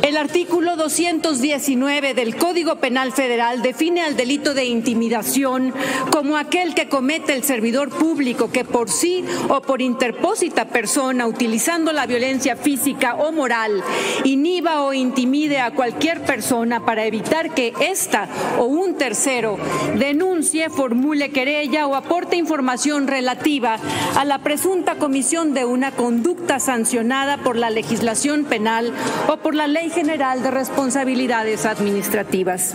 El 0.00 0.16
artículo 0.16 0.76
219 0.76 2.14
del 2.14 2.36
Código 2.36 2.76
Penal 2.76 3.12
Federal 3.12 3.60
define 3.60 4.00
al 4.00 4.16
delito 4.16 4.54
de 4.54 4.64
intimidación 4.64 5.74
como 6.10 6.38
aquel 6.38 6.74
que 6.74 6.88
comete 6.88 7.34
el 7.34 7.44
servidor 7.44 7.90
público 7.90 8.50
que 8.50 8.64
por 8.64 8.88
sí 8.88 9.22
o 9.50 9.60
por 9.60 9.82
interpósita 9.82 10.68
persona, 10.68 11.26
utilizando 11.26 11.92
la 11.92 12.06
violencia 12.06 12.56
física 12.56 13.16
o 13.16 13.32
moral, 13.32 13.84
inhiba 14.24 14.80
o 14.80 14.94
intimide 14.94 15.60
a 15.60 15.72
cualquier 15.72 16.22
persona 16.22 16.86
para 16.86 17.04
evitar 17.04 17.52
que 17.52 17.74
ésta 17.80 18.30
o 18.58 18.64
un 18.64 18.96
tercero 18.96 19.58
denuncie, 19.98 20.70
formule 20.70 21.32
querella 21.32 21.86
o 21.86 21.94
aporte 21.94 22.36
información 22.36 23.06
relativa 23.06 23.41
a 24.14 24.24
la 24.24 24.38
presunta 24.38 24.94
comisión 24.94 25.52
de 25.52 25.64
una 25.64 25.90
conducta 25.90 26.60
sancionada 26.60 27.38
por 27.38 27.56
la 27.56 27.70
legislación 27.70 28.44
penal 28.44 28.92
o 29.28 29.36
por 29.38 29.56
la 29.56 29.66
Ley 29.66 29.90
General 29.90 30.42
de 30.44 30.50
Responsabilidades 30.52 31.66
Administrativas. 31.66 32.74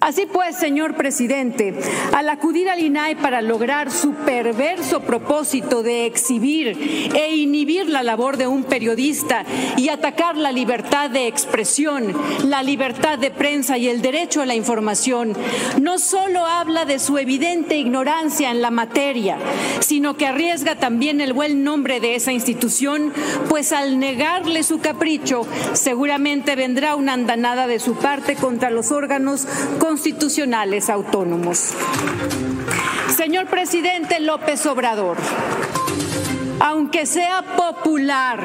Así 0.00 0.26
pues, 0.30 0.56
señor 0.56 0.96
presidente, 0.96 1.74
al 2.12 2.28
acudir 2.28 2.68
al 2.68 2.80
INAI 2.80 3.14
para 3.14 3.40
lograr 3.40 3.90
su 3.90 4.12
perverso 4.12 5.00
propósito 5.00 5.82
de 5.82 6.04
exhibir 6.04 7.10
e 7.14 7.36
inhibir 7.36 7.88
la 7.88 8.02
labor 8.02 8.36
de 8.36 8.46
un 8.46 8.64
periodista 8.64 9.46
y 9.78 9.88
atacar 9.88 10.36
la 10.36 10.52
libertad 10.52 11.08
de 11.08 11.26
expresión, 11.26 12.12
la 12.44 12.62
libertad 12.62 13.18
de 13.18 13.30
prensa 13.30 13.78
y 13.78 13.88
el 13.88 14.02
derecho 14.02 14.42
a 14.42 14.46
la 14.46 14.54
información, 14.54 15.34
no 15.80 15.98
solo 15.98 16.44
habla 16.44 16.84
de 16.84 16.98
su 16.98 17.16
evidente 17.16 17.76
ignorancia 17.78 18.50
en 18.50 18.60
la 18.60 18.70
materia, 18.70 19.38
sino 19.84 20.16
que 20.16 20.26
arriesga 20.26 20.76
también 20.76 21.20
el 21.20 21.32
buen 21.34 21.62
nombre 21.62 22.00
de 22.00 22.14
esa 22.14 22.32
institución, 22.32 23.12
pues 23.48 23.72
al 23.72 23.98
negarle 23.98 24.62
su 24.62 24.80
capricho, 24.80 25.46
seguramente 25.74 26.56
vendrá 26.56 26.94
una 26.94 27.12
andanada 27.12 27.66
de 27.66 27.78
su 27.78 27.94
parte 27.94 28.34
contra 28.34 28.70
los 28.70 28.90
órganos 28.90 29.46
constitucionales 29.78 30.88
autónomos. 30.88 31.74
Señor 33.14 33.46
presidente 33.46 34.20
López 34.20 34.64
Obrador, 34.66 35.18
aunque 36.60 37.04
sea 37.04 37.42
popular, 37.56 38.42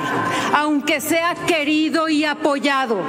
aunque 0.53 1.00
sea 1.00 1.36
querido 1.48 2.10
y 2.10 2.25
apoyado, 2.25 3.01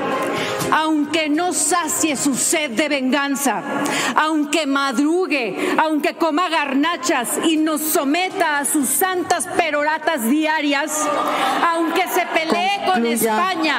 aunque 0.72 1.28
no 1.28 1.52
sacie 1.52 2.16
su 2.16 2.34
sed 2.34 2.72
de 2.72 2.88
venganza, 2.88 3.62
aunque 4.14 4.66
madrugue, 4.66 5.74
aunque 5.78 6.14
coma 6.14 6.48
garnachas 6.48 7.38
y 7.44 7.56
nos 7.56 7.80
someta 7.80 8.58
a 8.58 8.64
sus 8.64 8.88
santas 8.88 9.46
peroratas 9.56 10.28
diarias, 10.28 11.06
aunque 11.72 12.06
se 12.08 12.26
pelee 12.26 12.80
con 12.86 13.06
España, 13.06 13.76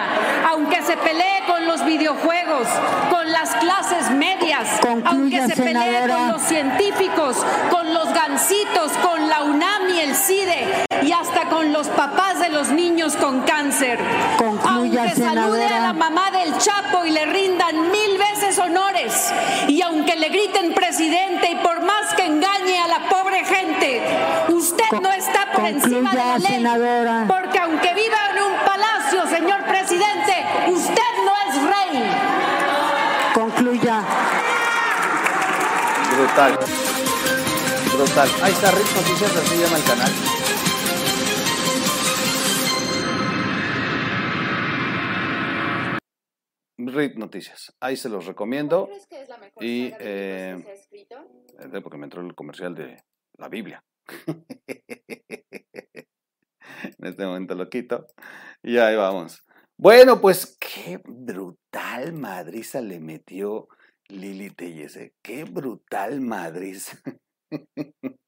aunque 0.50 0.82
se 0.82 0.98
pelee 0.98 1.44
con 1.48 1.66
los 1.66 1.86
videojuegos, 1.86 2.68
con 3.10 3.32
las 3.32 3.56
clases 3.56 4.12
medias, 4.12 4.68
aunque 5.06 5.48
se 5.48 5.62
pelee 5.62 6.08
con 6.08 6.28
los 6.30 6.42
científicos, 6.42 7.38
con 7.70 7.94
los 7.94 8.14
gancitos, 8.14 8.92
con 9.02 9.28
la 9.28 9.44
UNAM 9.44 9.90
y 9.96 10.00
el 10.00 10.16
CIDE, 10.16 10.91
y 11.02 11.12
hasta 11.12 11.50
con 11.50 11.72
los 11.74 11.88
papás 11.88 12.40
de 12.40 12.50
los 12.50 12.70
niños 12.70 13.16
con 13.16 13.42
cáncer. 13.42 14.00
Concluya, 14.38 15.02
aunque 15.04 15.16
salude 15.22 15.66
a 15.68 15.80
la 15.80 15.94
mamá 15.94 16.32
del 16.32 16.58
Chapo 16.58 17.06
y 17.06 17.12
le 17.12 17.26
rindan 17.26 17.92
mil 17.92 18.18
veces 18.18 18.58
honores, 18.60 19.32
y 19.68 19.82
aunque 19.82 20.16
le 20.16 20.30
griten 20.30 20.74
presidente 20.74 21.52
y 21.52 21.56
por 21.56 21.82
más 21.84 22.14
que 22.16 22.26
engañe 22.26 22.80
a 22.80 22.88
la 22.88 23.10
pobre 23.10 23.44
gente, 23.46 24.02
usted 24.50 24.86
Con- 24.90 25.04
no 25.04 25.12
está 25.12 25.48
por 25.54 25.66
encima 25.66 26.12
de 26.12 26.18
la 26.18 26.24
concluya, 26.24 26.38
ley. 26.50 26.58
senadora. 26.58 27.26
Porque 27.28 27.60
aunque 27.60 27.94
viva 27.94 28.18
en 28.36 28.44
un 28.44 28.54
palacio, 28.66 29.28
señor 29.28 29.64
presidente, 29.66 30.46
usted 30.68 31.12
no 31.26 31.34
es 31.50 31.64
rey. 31.64 32.04
Concluya. 33.34 34.02
Brutal. 36.16 36.60
Brutal. 37.96 38.30
Ahí 38.44 38.52
está 38.52 38.72
Ritz 38.72 38.96
Noticias, 38.96 39.32
así 39.36 39.48
se 39.56 39.58
llama 39.64 39.78
el 39.78 39.84
canal. 39.84 40.12
Rit 46.94 47.16
Noticias. 47.16 47.76
Ahí 47.80 47.98
se 47.98 48.10
los 48.10 48.26
recomiendo. 48.26 48.88
¿Crees 48.88 49.08
que 49.08 49.22
es 49.22 49.30
la 49.30 49.38
mejor 49.38 49.64
Y, 49.64 49.90
saga 49.92 50.04
de 50.04 50.10
libros 50.10 50.10
eh, 50.10 50.56
que 50.58 50.64
se 50.64 50.70
ha 50.70 50.74
escrito? 50.74 51.16
Eh, 51.60 51.82
Porque 51.82 51.98
me 51.98 52.06
entró 52.06 52.22
el 52.22 52.36
comercial 52.36 52.76
de 52.76 53.04
la 53.38 53.50
Biblia. 53.50 53.84
en 57.00 57.08
este 57.08 57.26
momento 57.26 57.56
lo 57.56 57.70
quito. 57.70 58.06
Y 58.64 58.78
ahí 58.78 58.96
vamos. 58.96 59.46
Bueno, 59.78 60.22
pues 60.22 60.58
qué 60.60 61.02
brutal 61.04 62.14
madriza 62.14 62.82
le 62.82 63.00
metió 63.00 63.68
Lili 64.08 64.52
Telleze. 64.52 65.14
Qué 65.24 65.46
brutal 65.46 66.22
madriza. 66.22 67.00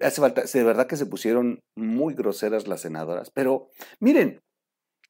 Hace 0.00 0.20
falta, 0.20 0.42
de 0.42 0.64
verdad 0.64 0.86
que 0.86 0.96
se 0.96 1.06
pusieron 1.06 1.60
muy 1.76 2.14
groseras 2.14 2.68
las 2.68 2.82
senadoras, 2.82 3.30
pero 3.30 3.68
miren, 3.98 4.40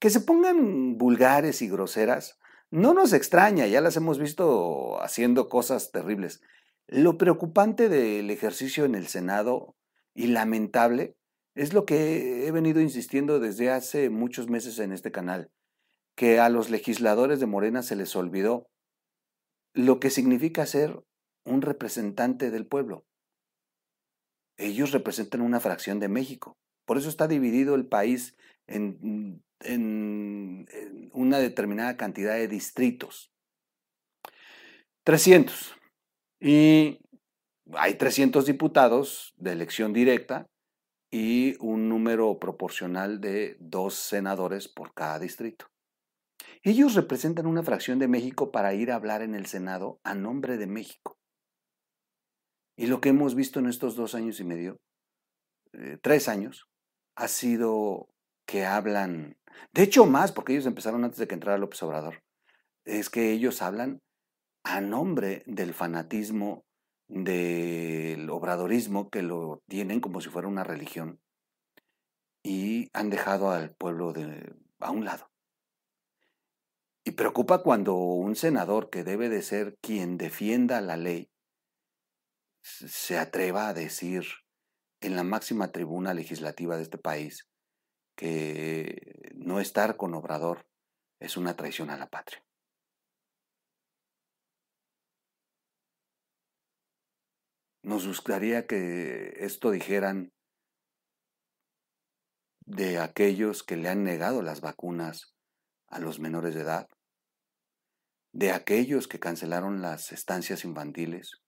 que 0.00 0.10
se 0.10 0.20
pongan 0.20 0.98
vulgares 0.98 1.62
y 1.62 1.68
groseras 1.68 2.38
no 2.70 2.94
nos 2.94 3.12
extraña, 3.12 3.66
ya 3.66 3.80
las 3.80 3.96
hemos 3.96 4.18
visto 4.18 5.00
haciendo 5.02 5.48
cosas 5.48 5.90
terribles. 5.92 6.40
Lo 6.86 7.18
preocupante 7.18 7.88
del 7.88 8.30
ejercicio 8.30 8.84
en 8.84 8.94
el 8.94 9.06
Senado 9.08 9.76
y 10.14 10.28
lamentable 10.28 11.16
es 11.54 11.74
lo 11.74 11.84
que 11.84 12.46
he 12.46 12.50
venido 12.52 12.80
insistiendo 12.80 13.40
desde 13.40 13.70
hace 13.70 14.08
muchos 14.08 14.48
meses 14.48 14.78
en 14.78 14.92
este 14.92 15.12
canal, 15.12 15.50
que 16.14 16.38
a 16.40 16.48
los 16.48 16.70
legisladores 16.70 17.40
de 17.40 17.46
Morena 17.46 17.82
se 17.82 17.96
les 17.96 18.16
olvidó 18.16 18.68
lo 19.74 20.00
que 20.00 20.10
significa 20.10 20.64
ser 20.66 21.02
un 21.44 21.62
representante 21.62 22.50
del 22.50 22.66
pueblo. 22.66 23.04
Ellos 24.56 24.92
representan 24.92 25.42
una 25.42 25.60
fracción 25.60 26.00
de 26.00 26.08
México. 26.08 26.56
Por 26.84 26.98
eso 26.98 27.08
está 27.08 27.28
dividido 27.28 27.74
el 27.74 27.86
país 27.86 28.36
en, 28.66 29.42
en- 29.60 30.66
una 31.12 31.38
determinada 31.38 31.96
cantidad 31.96 32.34
de 32.34 32.48
distritos. 32.48 33.30
300. 35.04 35.74
Y 36.40 37.00
hay 37.74 37.94
300 37.94 38.46
diputados 38.46 39.34
de 39.36 39.52
elección 39.52 39.92
directa 39.92 40.46
y 41.12 41.56
un 41.60 41.88
número 41.88 42.38
proporcional 42.38 43.20
de 43.20 43.56
dos 43.60 43.94
senadores 43.94 44.68
por 44.68 44.92
cada 44.94 45.18
distrito. 45.18 45.66
Ellos 46.62 46.94
representan 46.94 47.46
una 47.46 47.62
fracción 47.62 47.98
de 47.98 48.08
México 48.08 48.50
para 48.50 48.74
ir 48.74 48.90
a 48.90 48.96
hablar 48.96 49.22
en 49.22 49.34
el 49.34 49.46
Senado 49.46 49.98
a 50.04 50.14
nombre 50.14 50.56
de 50.56 50.66
México. 50.66 51.16
Y 52.76 52.86
lo 52.86 53.00
que 53.00 53.10
hemos 53.10 53.34
visto 53.34 53.58
en 53.60 53.66
estos 53.66 53.96
dos 53.96 54.14
años 54.14 54.40
y 54.40 54.44
medio, 54.44 54.76
eh, 55.72 55.98
tres 56.02 56.28
años, 56.28 56.66
ha 57.16 57.28
sido 57.28 58.08
que 58.50 58.66
hablan, 58.66 59.38
de 59.72 59.82
hecho 59.84 60.06
más, 60.06 60.32
porque 60.32 60.52
ellos 60.52 60.66
empezaron 60.66 61.04
antes 61.04 61.20
de 61.20 61.28
que 61.28 61.34
entrara 61.34 61.56
López 61.56 61.80
Obrador, 61.84 62.24
es 62.84 63.08
que 63.08 63.30
ellos 63.30 63.62
hablan 63.62 64.02
a 64.64 64.80
nombre 64.80 65.44
del 65.46 65.72
fanatismo, 65.72 66.64
del 67.06 68.28
obradorismo, 68.28 69.08
que 69.08 69.22
lo 69.22 69.62
tienen 69.68 70.00
como 70.00 70.20
si 70.20 70.30
fuera 70.30 70.48
una 70.48 70.64
religión, 70.64 71.20
y 72.42 72.90
han 72.92 73.08
dejado 73.08 73.52
al 73.52 73.72
pueblo 73.72 74.12
de, 74.12 74.52
a 74.80 74.90
un 74.90 75.04
lado. 75.04 75.30
Y 77.04 77.12
preocupa 77.12 77.62
cuando 77.62 77.94
un 77.94 78.34
senador 78.34 78.90
que 78.90 79.04
debe 79.04 79.28
de 79.28 79.42
ser 79.42 79.76
quien 79.80 80.18
defienda 80.18 80.80
la 80.80 80.96
ley 80.96 81.30
se 82.62 83.16
atreva 83.16 83.68
a 83.68 83.74
decir 83.74 84.24
en 85.00 85.14
la 85.14 85.22
máxima 85.22 85.70
tribuna 85.70 86.14
legislativa 86.14 86.76
de 86.76 86.82
este 86.82 86.98
país 86.98 87.49
que 88.20 89.32
no 89.34 89.60
estar 89.60 89.96
con 89.96 90.12
Obrador 90.12 90.66
es 91.20 91.38
una 91.38 91.56
traición 91.56 91.88
a 91.88 91.96
la 91.96 92.10
patria. 92.10 92.44
Nos 97.82 98.06
gustaría 98.06 98.66
que 98.66 99.36
esto 99.38 99.70
dijeran 99.70 100.34
de 102.66 102.98
aquellos 102.98 103.62
que 103.62 103.78
le 103.78 103.88
han 103.88 104.04
negado 104.04 104.42
las 104.42 104.60
vacunas 104.60 105.34
a 105.86 105.98
los 105.98 106.20
menores 106.20 106.54
de 106.54 106.60
edad, 106.60 106.88
de 108.32 108.52
aquellos 108.52 109.08
que 109.08 109.18
cancelaron 109.18 109.80
las 109.80 110.12
estancias 110.12 110.66
infantiles, 110.66 111.40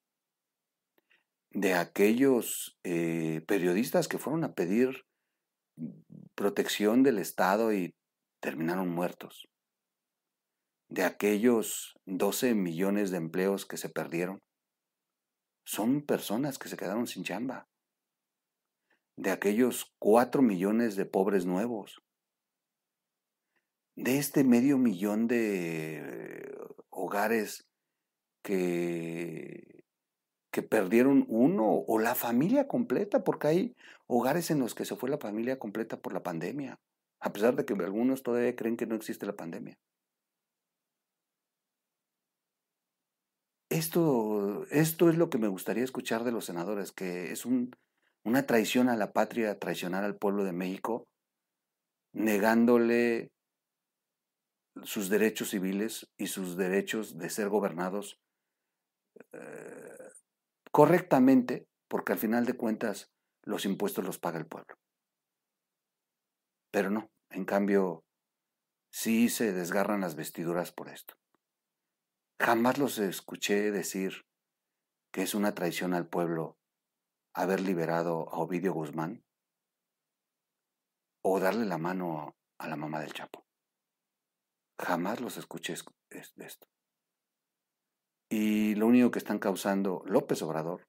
de 1.50 1.74
aquellos 1.74 2.78
eh, 2.82 3.42
periodistas 3.46 4.08
que 4.08 4.16
fueron 4.16 4.42
a 4.44 4.54
pedir 4.54 5.04
protección 6.34 7.02
del 7.02 7.18
Estado 7.18 7.72
y 7.72 7.94
terminaron 8.40 8.88
muertos, 8.88 9.48
de 10.88 11.04
aquellos 11.04 11.94
12 12.06 12.54
millones 12.54 13.10
de 13.10 13.18
empleos 13.18 13.66
que 13.66 13.76
se 13.76 13.88
perdieron. 13.88 14.42
Son 15.64 16.02
personas 16.02 16.58
que 16.58 16.68
se 16.68 16.76
quedaron 16.76 17.06
sin 17.06 17.24
chamba, 17.24 17.68
de 19.16 19.30
aquellos 19.30 19.94
4 19.98 20.42
millones 20.42 20.96
de 20.96 21.06
pobres 21.06 21.46
nuevos, 21.46 22.02
de 23.94 24.18
este 24.18 24.42
medio 24.42 24.78
millón 24.78 25.28
de 25.28 26.58
hogares 26.90 27.68
que, 28.42 29.71
que 30.52 30.62
perdieron 30.62 31.24
uno 31.28 31.64
o 31.64 31.98
la 31.98 32.14
familia 32.14 32.68
completa, 32.68 33.24
porque 33.24 33.48
hay 33.48 33.76
hogares 34.06 34.50
en 34.50 34.60
los 34.60 34.74
que 34.74 34.84
se 34.84 34.94
fue 34.94 35.08
la 35.08 35.18
familia 35.18 35.58
completa 35.58 35.96
por 35.96 36.12
la 36.12 36.22
pandemia, 36.22 36.78
a 37.20 37.32
pesar 37.32 37.56
de 37.56 37.64
que 37.64 37.72
algunos 37.72 38.22
todavía 38.22 38.54
creen 38.54 38.76
que 38.76 38.86
no 38.86 38.94
existe 38.94 39.24
la 39.26 39.34
pandemia. 39.34 39.78
Esto, 43.70 44.66
esto 44.70 45.08
es 45.08 45.16
lo 45.16 45.30
que 45.30 45.38
me 45.38 45.48
gustaría 45.48 45.82
escuchar 45.82 46.22
de 46.22 46.32
los 46.32 46.44
senadores, 46.44 46.92
que 46.92 47.32
es 47.32 47.46
un, 47.46 47.74
una 48.22 48.46
traición 48.46 48.90
a 48.90 48.96
la 48.96 49.12
patria, 49.12 49.58
traicionar 49.58 50.04
al 50.04 50.16
pueblo 50.16 50.44
de 50.44 50.52
México, 50.52 51.08
negándole 52.12 53.30
sus 54.84 55.08
derechos 55.08 55.48
civiles 55.48 56.10
y 56.18 56.26
sus 56.26 56.58
derechos 56.58 57.16
de 57.16 57.30
ser 57.30 57.48
gobernados 57.48 58.20
eh, 59.32 60.01
correctamente, 60.72 61.68
porque 61.88 62.12
al 62.12 62.18
final 62.18 62.46
de 62.46 62.56
cuentas 62.56 63.12
los 63.42 63.64
impuestos 63.64 64.04
los 64.04 64.18
paga 64.18 64.38
el 64.38 64.46
pueblo. 64.46 64.74
Pero 66.70 66.90
no, 66.90 67.10
en 67.30 67.44
cambio, 67.44 68.04
sí 68.90 69.28
se 69.28 69.52
desgarran 69.52 70.00
las 70.00 70.16
vestiduras 70.16 70.72
por 70.72 70.88
esto. 70.88 71.14
Jamás 72.40 72.78
los 72.78 72.98
escuché 72.98 73.70
decir 73.70 74.26
que 75.12 75.22
es 75.22 75.34
una 75.34 75.54
traición 75.54 75.92
al 75.92 76.08
pueblo 76.08 76.58
haber 77.34 77.60
liberado 77.60 78.28
a 78.32 78.38
Ovidio 78.38 78.72
Guzmán 78.72 79.24
o 81.22 81.38
darle 81.38 81.66
la 81.66 81.78
mano 81.78 82.34
a 82.58 82.66
la 82.68 82.76
mamá 82.76 83.00
del 83.00 83.12
Chapo. 83.12 83.46
Jamás 84.78 85.20
los 85.20 85.36
escuché 85.36 85.74
es- 85.74 85.84
es- 86.10 86.34
de 86.34 86.46
esto. 86.46 86.66
Y 88.32 88.76
lo 88.76 88.86
único 88.86 89.10
que 89.10 89.18
están 89.18 89.38
causando 89.38 90.02
López 90.06 90.40
Obrador, 90.40 90.88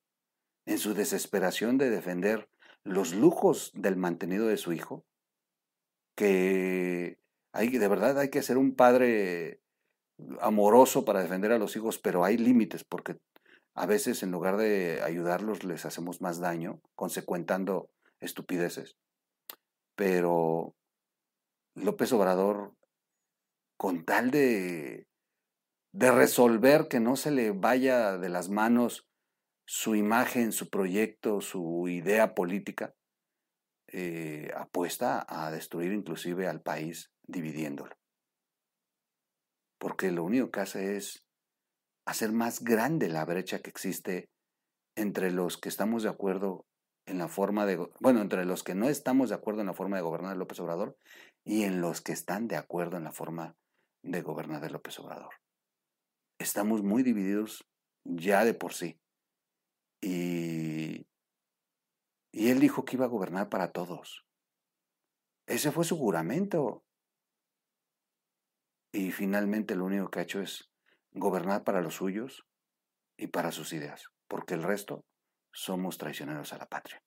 en 0.65 0.77
su 0.77 0.93
desesperación 0.93 1.77
de 1.77 1.89
defender 1.89 2.47
los 2.85 3.13
lujos 3.13 3.73
del 3.73 3.97
mantenido 3.97 4.47
de 4.47 4.55
su 4.55 4.71
hijo, 4.71 5.03
que 6.15 7.17
de 7.53 7.87
verdad 7.89 8.17
hay 8.17 8.29
que 8.29 8.43
ser 8.43 8.57
un 8.57 8.77
padre 8.77 9.59
amoroso 10.39 11.03
para 11.03 11.21
defender 11.21 11.51
a 11.51 11.57
los 11.57 11.75
hijos, 11.75 11.99
pero 11.99 12.23
hay 12.23 12.37
límites, 12.37 12.85
porque 12.85 13.19
a 13.75 13.87
veces 13.87 14.23
en 14.23 14.31
lugar 14.31 14.55
de 14.55 15.01
ayudarlos 15.03 15.65
les 15.65 15.85
hacemos 15.85 16.21
más 16.21 16.39
daño, 16.39 16.79
consecuentando 16.95 17.89
estupideces. 18.21 18.95
Pero 19.95 20.75
López 21.75 22.13
Obrador, 22.13 22.73
con 23.75 24.05
tal 24.05 24.31
de, 24.31 25.07
de 25.93 26.11
resolver 26.11 26.87
que 26.87 26.99
no 26.99 27.15
se 27.15 27.31
le 27.31 27.51
vaya 27.51 28.17
de 28.17 28.29
las 28.29 28.49
manos 28.49 29.07
su 29.65 29.95
imagen, 29.95 30.51
su 30.51 30.69
proyecto, 30.69 31.39
su 31.39 31.87
idea 31.87 32.33
política, 32.33 32.93
eh, 33.87 34.51
apuesta 34.55 35.25
a 35.29 35.51
destruir 35.51 35.93
inclusive 35.93 36.47
al 36.47 36.61
país 36.61 37.11
dividiéndolo. 37.27 37.95
Porque 39.79 40.11
lo 40.11 40.23
único 40.23 40.49
que 40.49 40.61
hace 40.61 40.97
es 40.97 41.25
hacer 42.05 42.31
más 42.31 42.63
grande 42.63 43.07
la 43.07 43.23
brecha 43.23 43.59
que 43.59 43.69
existe 43.69 44.29
entre 44.95 45.31
los 45.31 45.57
que 45.57 45.69
estamos 45.69 46.03
de 46.03 46.09
acuerdo 46.09 46.65
en 47.05 47.19
la 47.19 47.27
forma 47.27 47.65
de, 47.65 47.77
bueno, 47.99 48.21
entre 48.21 48.45
los 48.45 48.63
que 48.63 48.75
no 48.75 48.89
estamos 48.89 49.29
de 49.29 49.35
acuerdo 49.35 49.61
en 49.61 49.67
la 49.67 49.73
forma 49.73 49.97
de 49.97 50.03
gobernar 50.03 50.37
López 50.37 50.59
Obrador 50.59 50.97
y 51.45 51.63
en 51.63 51.81
los 51.81 52.01
que 52.01 52.13
están 52.13 52.47
de 52.47 52.55
acuerdo 52.55 52.97
en 52.97 53.03
la 53.03 53.11
forma 53.11 53.55
de 54.01 54.21
gobernar 54.21 54.61
de 54.61 54.69
López 54.69 54.97
Obrador. 54.99 55.42
Estamos 56.43 56.83
muy 56.83 57.03
divididos 57.03 57.65
ya 58.03 58.43
de 58.43 58.53
por 58.53 58.73
sí. 58.73 58.99
Y, 60.01 61.07
y 62.33 62.49
él 62.49 62.59
dijo 62.59 62.83
que 62.83 62.97
iba 62.97 63.05
a 63.05 63.07
gobernar 63.15 63.47
para 63.47 63.71
todos. 63.71 64.25
Ese 65.47 65.71
fue 65.71 65.85
su 65.85 65.97
juramento. 65.97 66.83
Y 68.91 69.11
finalmente 69.11 69.75
lo 69.75 69.85
único 69.85 70.09
que 70.09 70.19
ha 70.19 70.23
hecho 70.23 70.41
es 70.41 70.69
gobernar 71.13 71.63
para 71.63 71.79
los 71.79 71.95
suyos 71.95 72.45
y 73.17 73.27
para 73.27 73.53
sus 73.53 73.71
ideas, 73.71 74.09
porque 74.27 74.55
el 74.55 74.63
resto 74.63 75.05
somos 75.53 75.97
traicioneros 75.97 76.51
a 76.51 76.57
la 76.57 76.67
patria. 76.67 77.01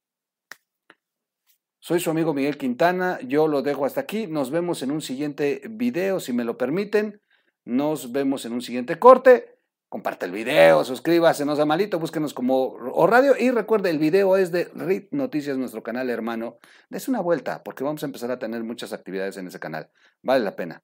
Soy 1.78 2.00
su 2.00 2.08
amigo 2.08 2.32
Miguel 2.32 2.56
Quintana, 2.56 3.20
yo 3.20 3.48
lo 3.48 3.60
dejo 3.60 3.84
hasta 3.84 4.00
aquí, 4.00 4.28
nos 4.28 4.50
vemos 4.50 4.82
en 4.82 4.92
un 4.92 5.02
siguiente 5.02 5.60
video, 5.68 6.20
si 6.20 6.32
me 6.32 6.44
lo 6.44 6.56
permiten, 6.56 7.20
nos 7.66 8.12
vemos 8.12 8.46
en 8.46 8.52
un 8.54 8.62
siguiente 8.62 8.98
corte, 8.98 9.58
comparte 9.88 10.24
el 10.24 10.32
video, 10.32 10.84
suscríbase, 10.84 11.44
no 11.44 11.56
sea 11.56 11.66
malito, 11.66 11.98
búsquenos 11.98 12.32
como 12.32 12.72
o 12.72 13.06
radio 13.06 13.34
y 13.38 13.50
recuerde, 13.50 13.90
el 13.90 13.98
video 13.98 14.36
es 14.36 14.52
de 14.52 14.70
RIT 14.74 15.12
Noticias, 15.12 15.58
nuestro 15.58 15.82
canal 15.82 16.08
hermano, 16.08 16.58
des 16.88 17.08
una 17.08 17.20
vuelta, 17.20 17.62
porque 17.62 17.84
vamos 17.84 18.02
a 18.02 18.06
empezar 18.06 18.30
a 18.30 18.38
tener 18.38 18.64
muchas 18.64 18.92
actividades 18.92 19.36
en 19.36 19.48
ese 19.48 19.60
canal, 19.60 19.90
vale 20.22 20.44
la 20.44 20.56
pena. 20.56 20.82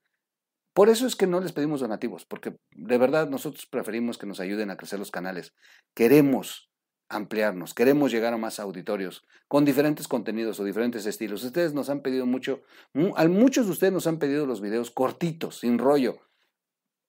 Por 0.75 0.89
eso 0.89 1.07
es 1.07 1.17
que 1.17 1.27
no 1.27 1.41
les 1.41 1.53
pedimos 1.53 1.81
donativos, 1.81 2.25
porque 2.25 2.57
de 2.71 2.99
verdad 2.99 3.29
nosotros 3.29 3.67
preferimos 3.67 4.19
que 4.19 4.27
nos 4.27 4.41
ayuden 4.41 4.71
a 4.71 4.77
crecer 4.77 4.99
los 4.99 5.11
canales. 5.11 5.55
Queremos 5.95 6.71
ampliarnos, 7.11 7.75
queremos 7.75 8.11
llegar 8.11 8.33
a 8.33 8.39
más 8.39 8.59
auditorios 8.59 9.23
con 9.49 9.67
diferentes 9.67 10.09
contenidos 10.09 10.59
o 10.59 10.65
diferentes 10.65 11.05
estilos. 11.05 11.45
Ustedes 11.45 11.75
nos 11.75 11.91
han 11.91 12.01
pedido 12.01 12.25
mucho, 12.25 12.63
muchos 12.95 13.67
de 13.67 13.73
ustedes 13.73 13.93
nos 13.93 14.07
han 14.07 14.19
pedido 14.19 14.47
los 14.47 14.63
videos 14.63 14.91
cortitos, 14.91 15.59
sin 15.61 15.79
rollo. 15.79 16.21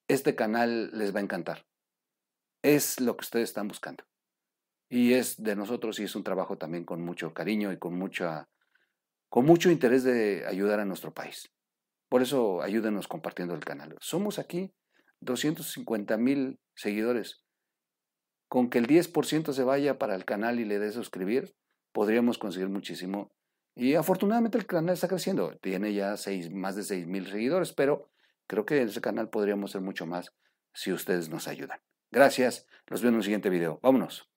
Este 0.06 0.34
canal 0.34 0.90
les 0.92 1.14
va 1.14 1.20
a 1.20 1.22
encantar. 1.22 1.66
Es 2.62 3.00
lo 3.00 3.16
que 3.16 3.22
ustedes 3.22 3.48
están 3.48 3.68
buscando. 3.68 4.04
Y 4.90 5.14
es 5.14 5.42
de 5.42 5.56
nosotros 5.56 5.98
y 5.98 6.04
es 6.04 6.14
un 6.14 6.24
trabajo 6.24 6.58
también 6.58 6.84
con 6.84 7.02
mucho 7.02 7.32
cariño 7.32 7.72
y 7.72 7.78
con, 7.78 7.98
mucha, 7.98 8.48
con 9.30 9.46
mucho 9.46 9.70
interés 9.70 10.04
de 10.04 10.46
ayudar 10.46 10.80
a 10.80 10.84
nuestro 10.84 11.14
país. 11.14 11.50
Por 12.10 12.20
eso 12.20 12.62
ayúdenos 12.62 13.08
compartiendo 13.08 13.54
el 13.54 13.64
canal. 13.64 13.96
Somos 14.00 14.38
aquí 14.38 14.74
250 15.20 16.16
mil 16.18 16.60
seguidores. 16.74 17.42
Con 18.48 18.68
que 18.68 18.78
el 18.78 18.86
10% 18.86 19.52
se 19.52 19.64
vaya 19.64 19.98
para 19.98 20.14
el 20.14 20.26
canal 20.26 20.60
y 20.60 20.66
le 20.66 20.78
dé 20.78 20.92
suscribir, 20.92 21.56
podríamos 21.92 22.36
conseguir 22.36 22.68
muchísimo. 22.68 23.34
Y 23.74 23.94
afortunadamente 23.94 24.58
el 24.58 24.66
canal 24.66 24.92
está 24.94 25.08
creciendo. 25.08 25.56
Tiene 25.62 25.94
ya 25.94 26.16
seis, 26.16 26.52
más 26.52 26.76
de 26.76 26.84
6 26.84 27.06
mil 27.06 27.26
seguidores, 27.26 27.72
pero 27.72 28.10
creo 28.46 28.64
que 28.64 28.80
en 28.80 28.88
ese 28.88 29.00
canal 29.00 29.28
podríamos 29.28 29.72
ser 29.72 29.80
mucho 29.80 30.06
más 30.06 30.32
si 30.72 30.92
ustedes 30.92 31.28
nos 31.28 31.48
ayudan. 31.48 31.80
Gracias. 32.10 32.66
Los 32.86 33.02
veo 33.02 33.10
en 33.10 33.16
un 33.16 33.22
siguiente 33.22 33.50
video. 33.50 33.80
Vámonos. 33.82 34.30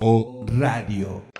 O 0.00 0.44
Radio. 0.48 1.31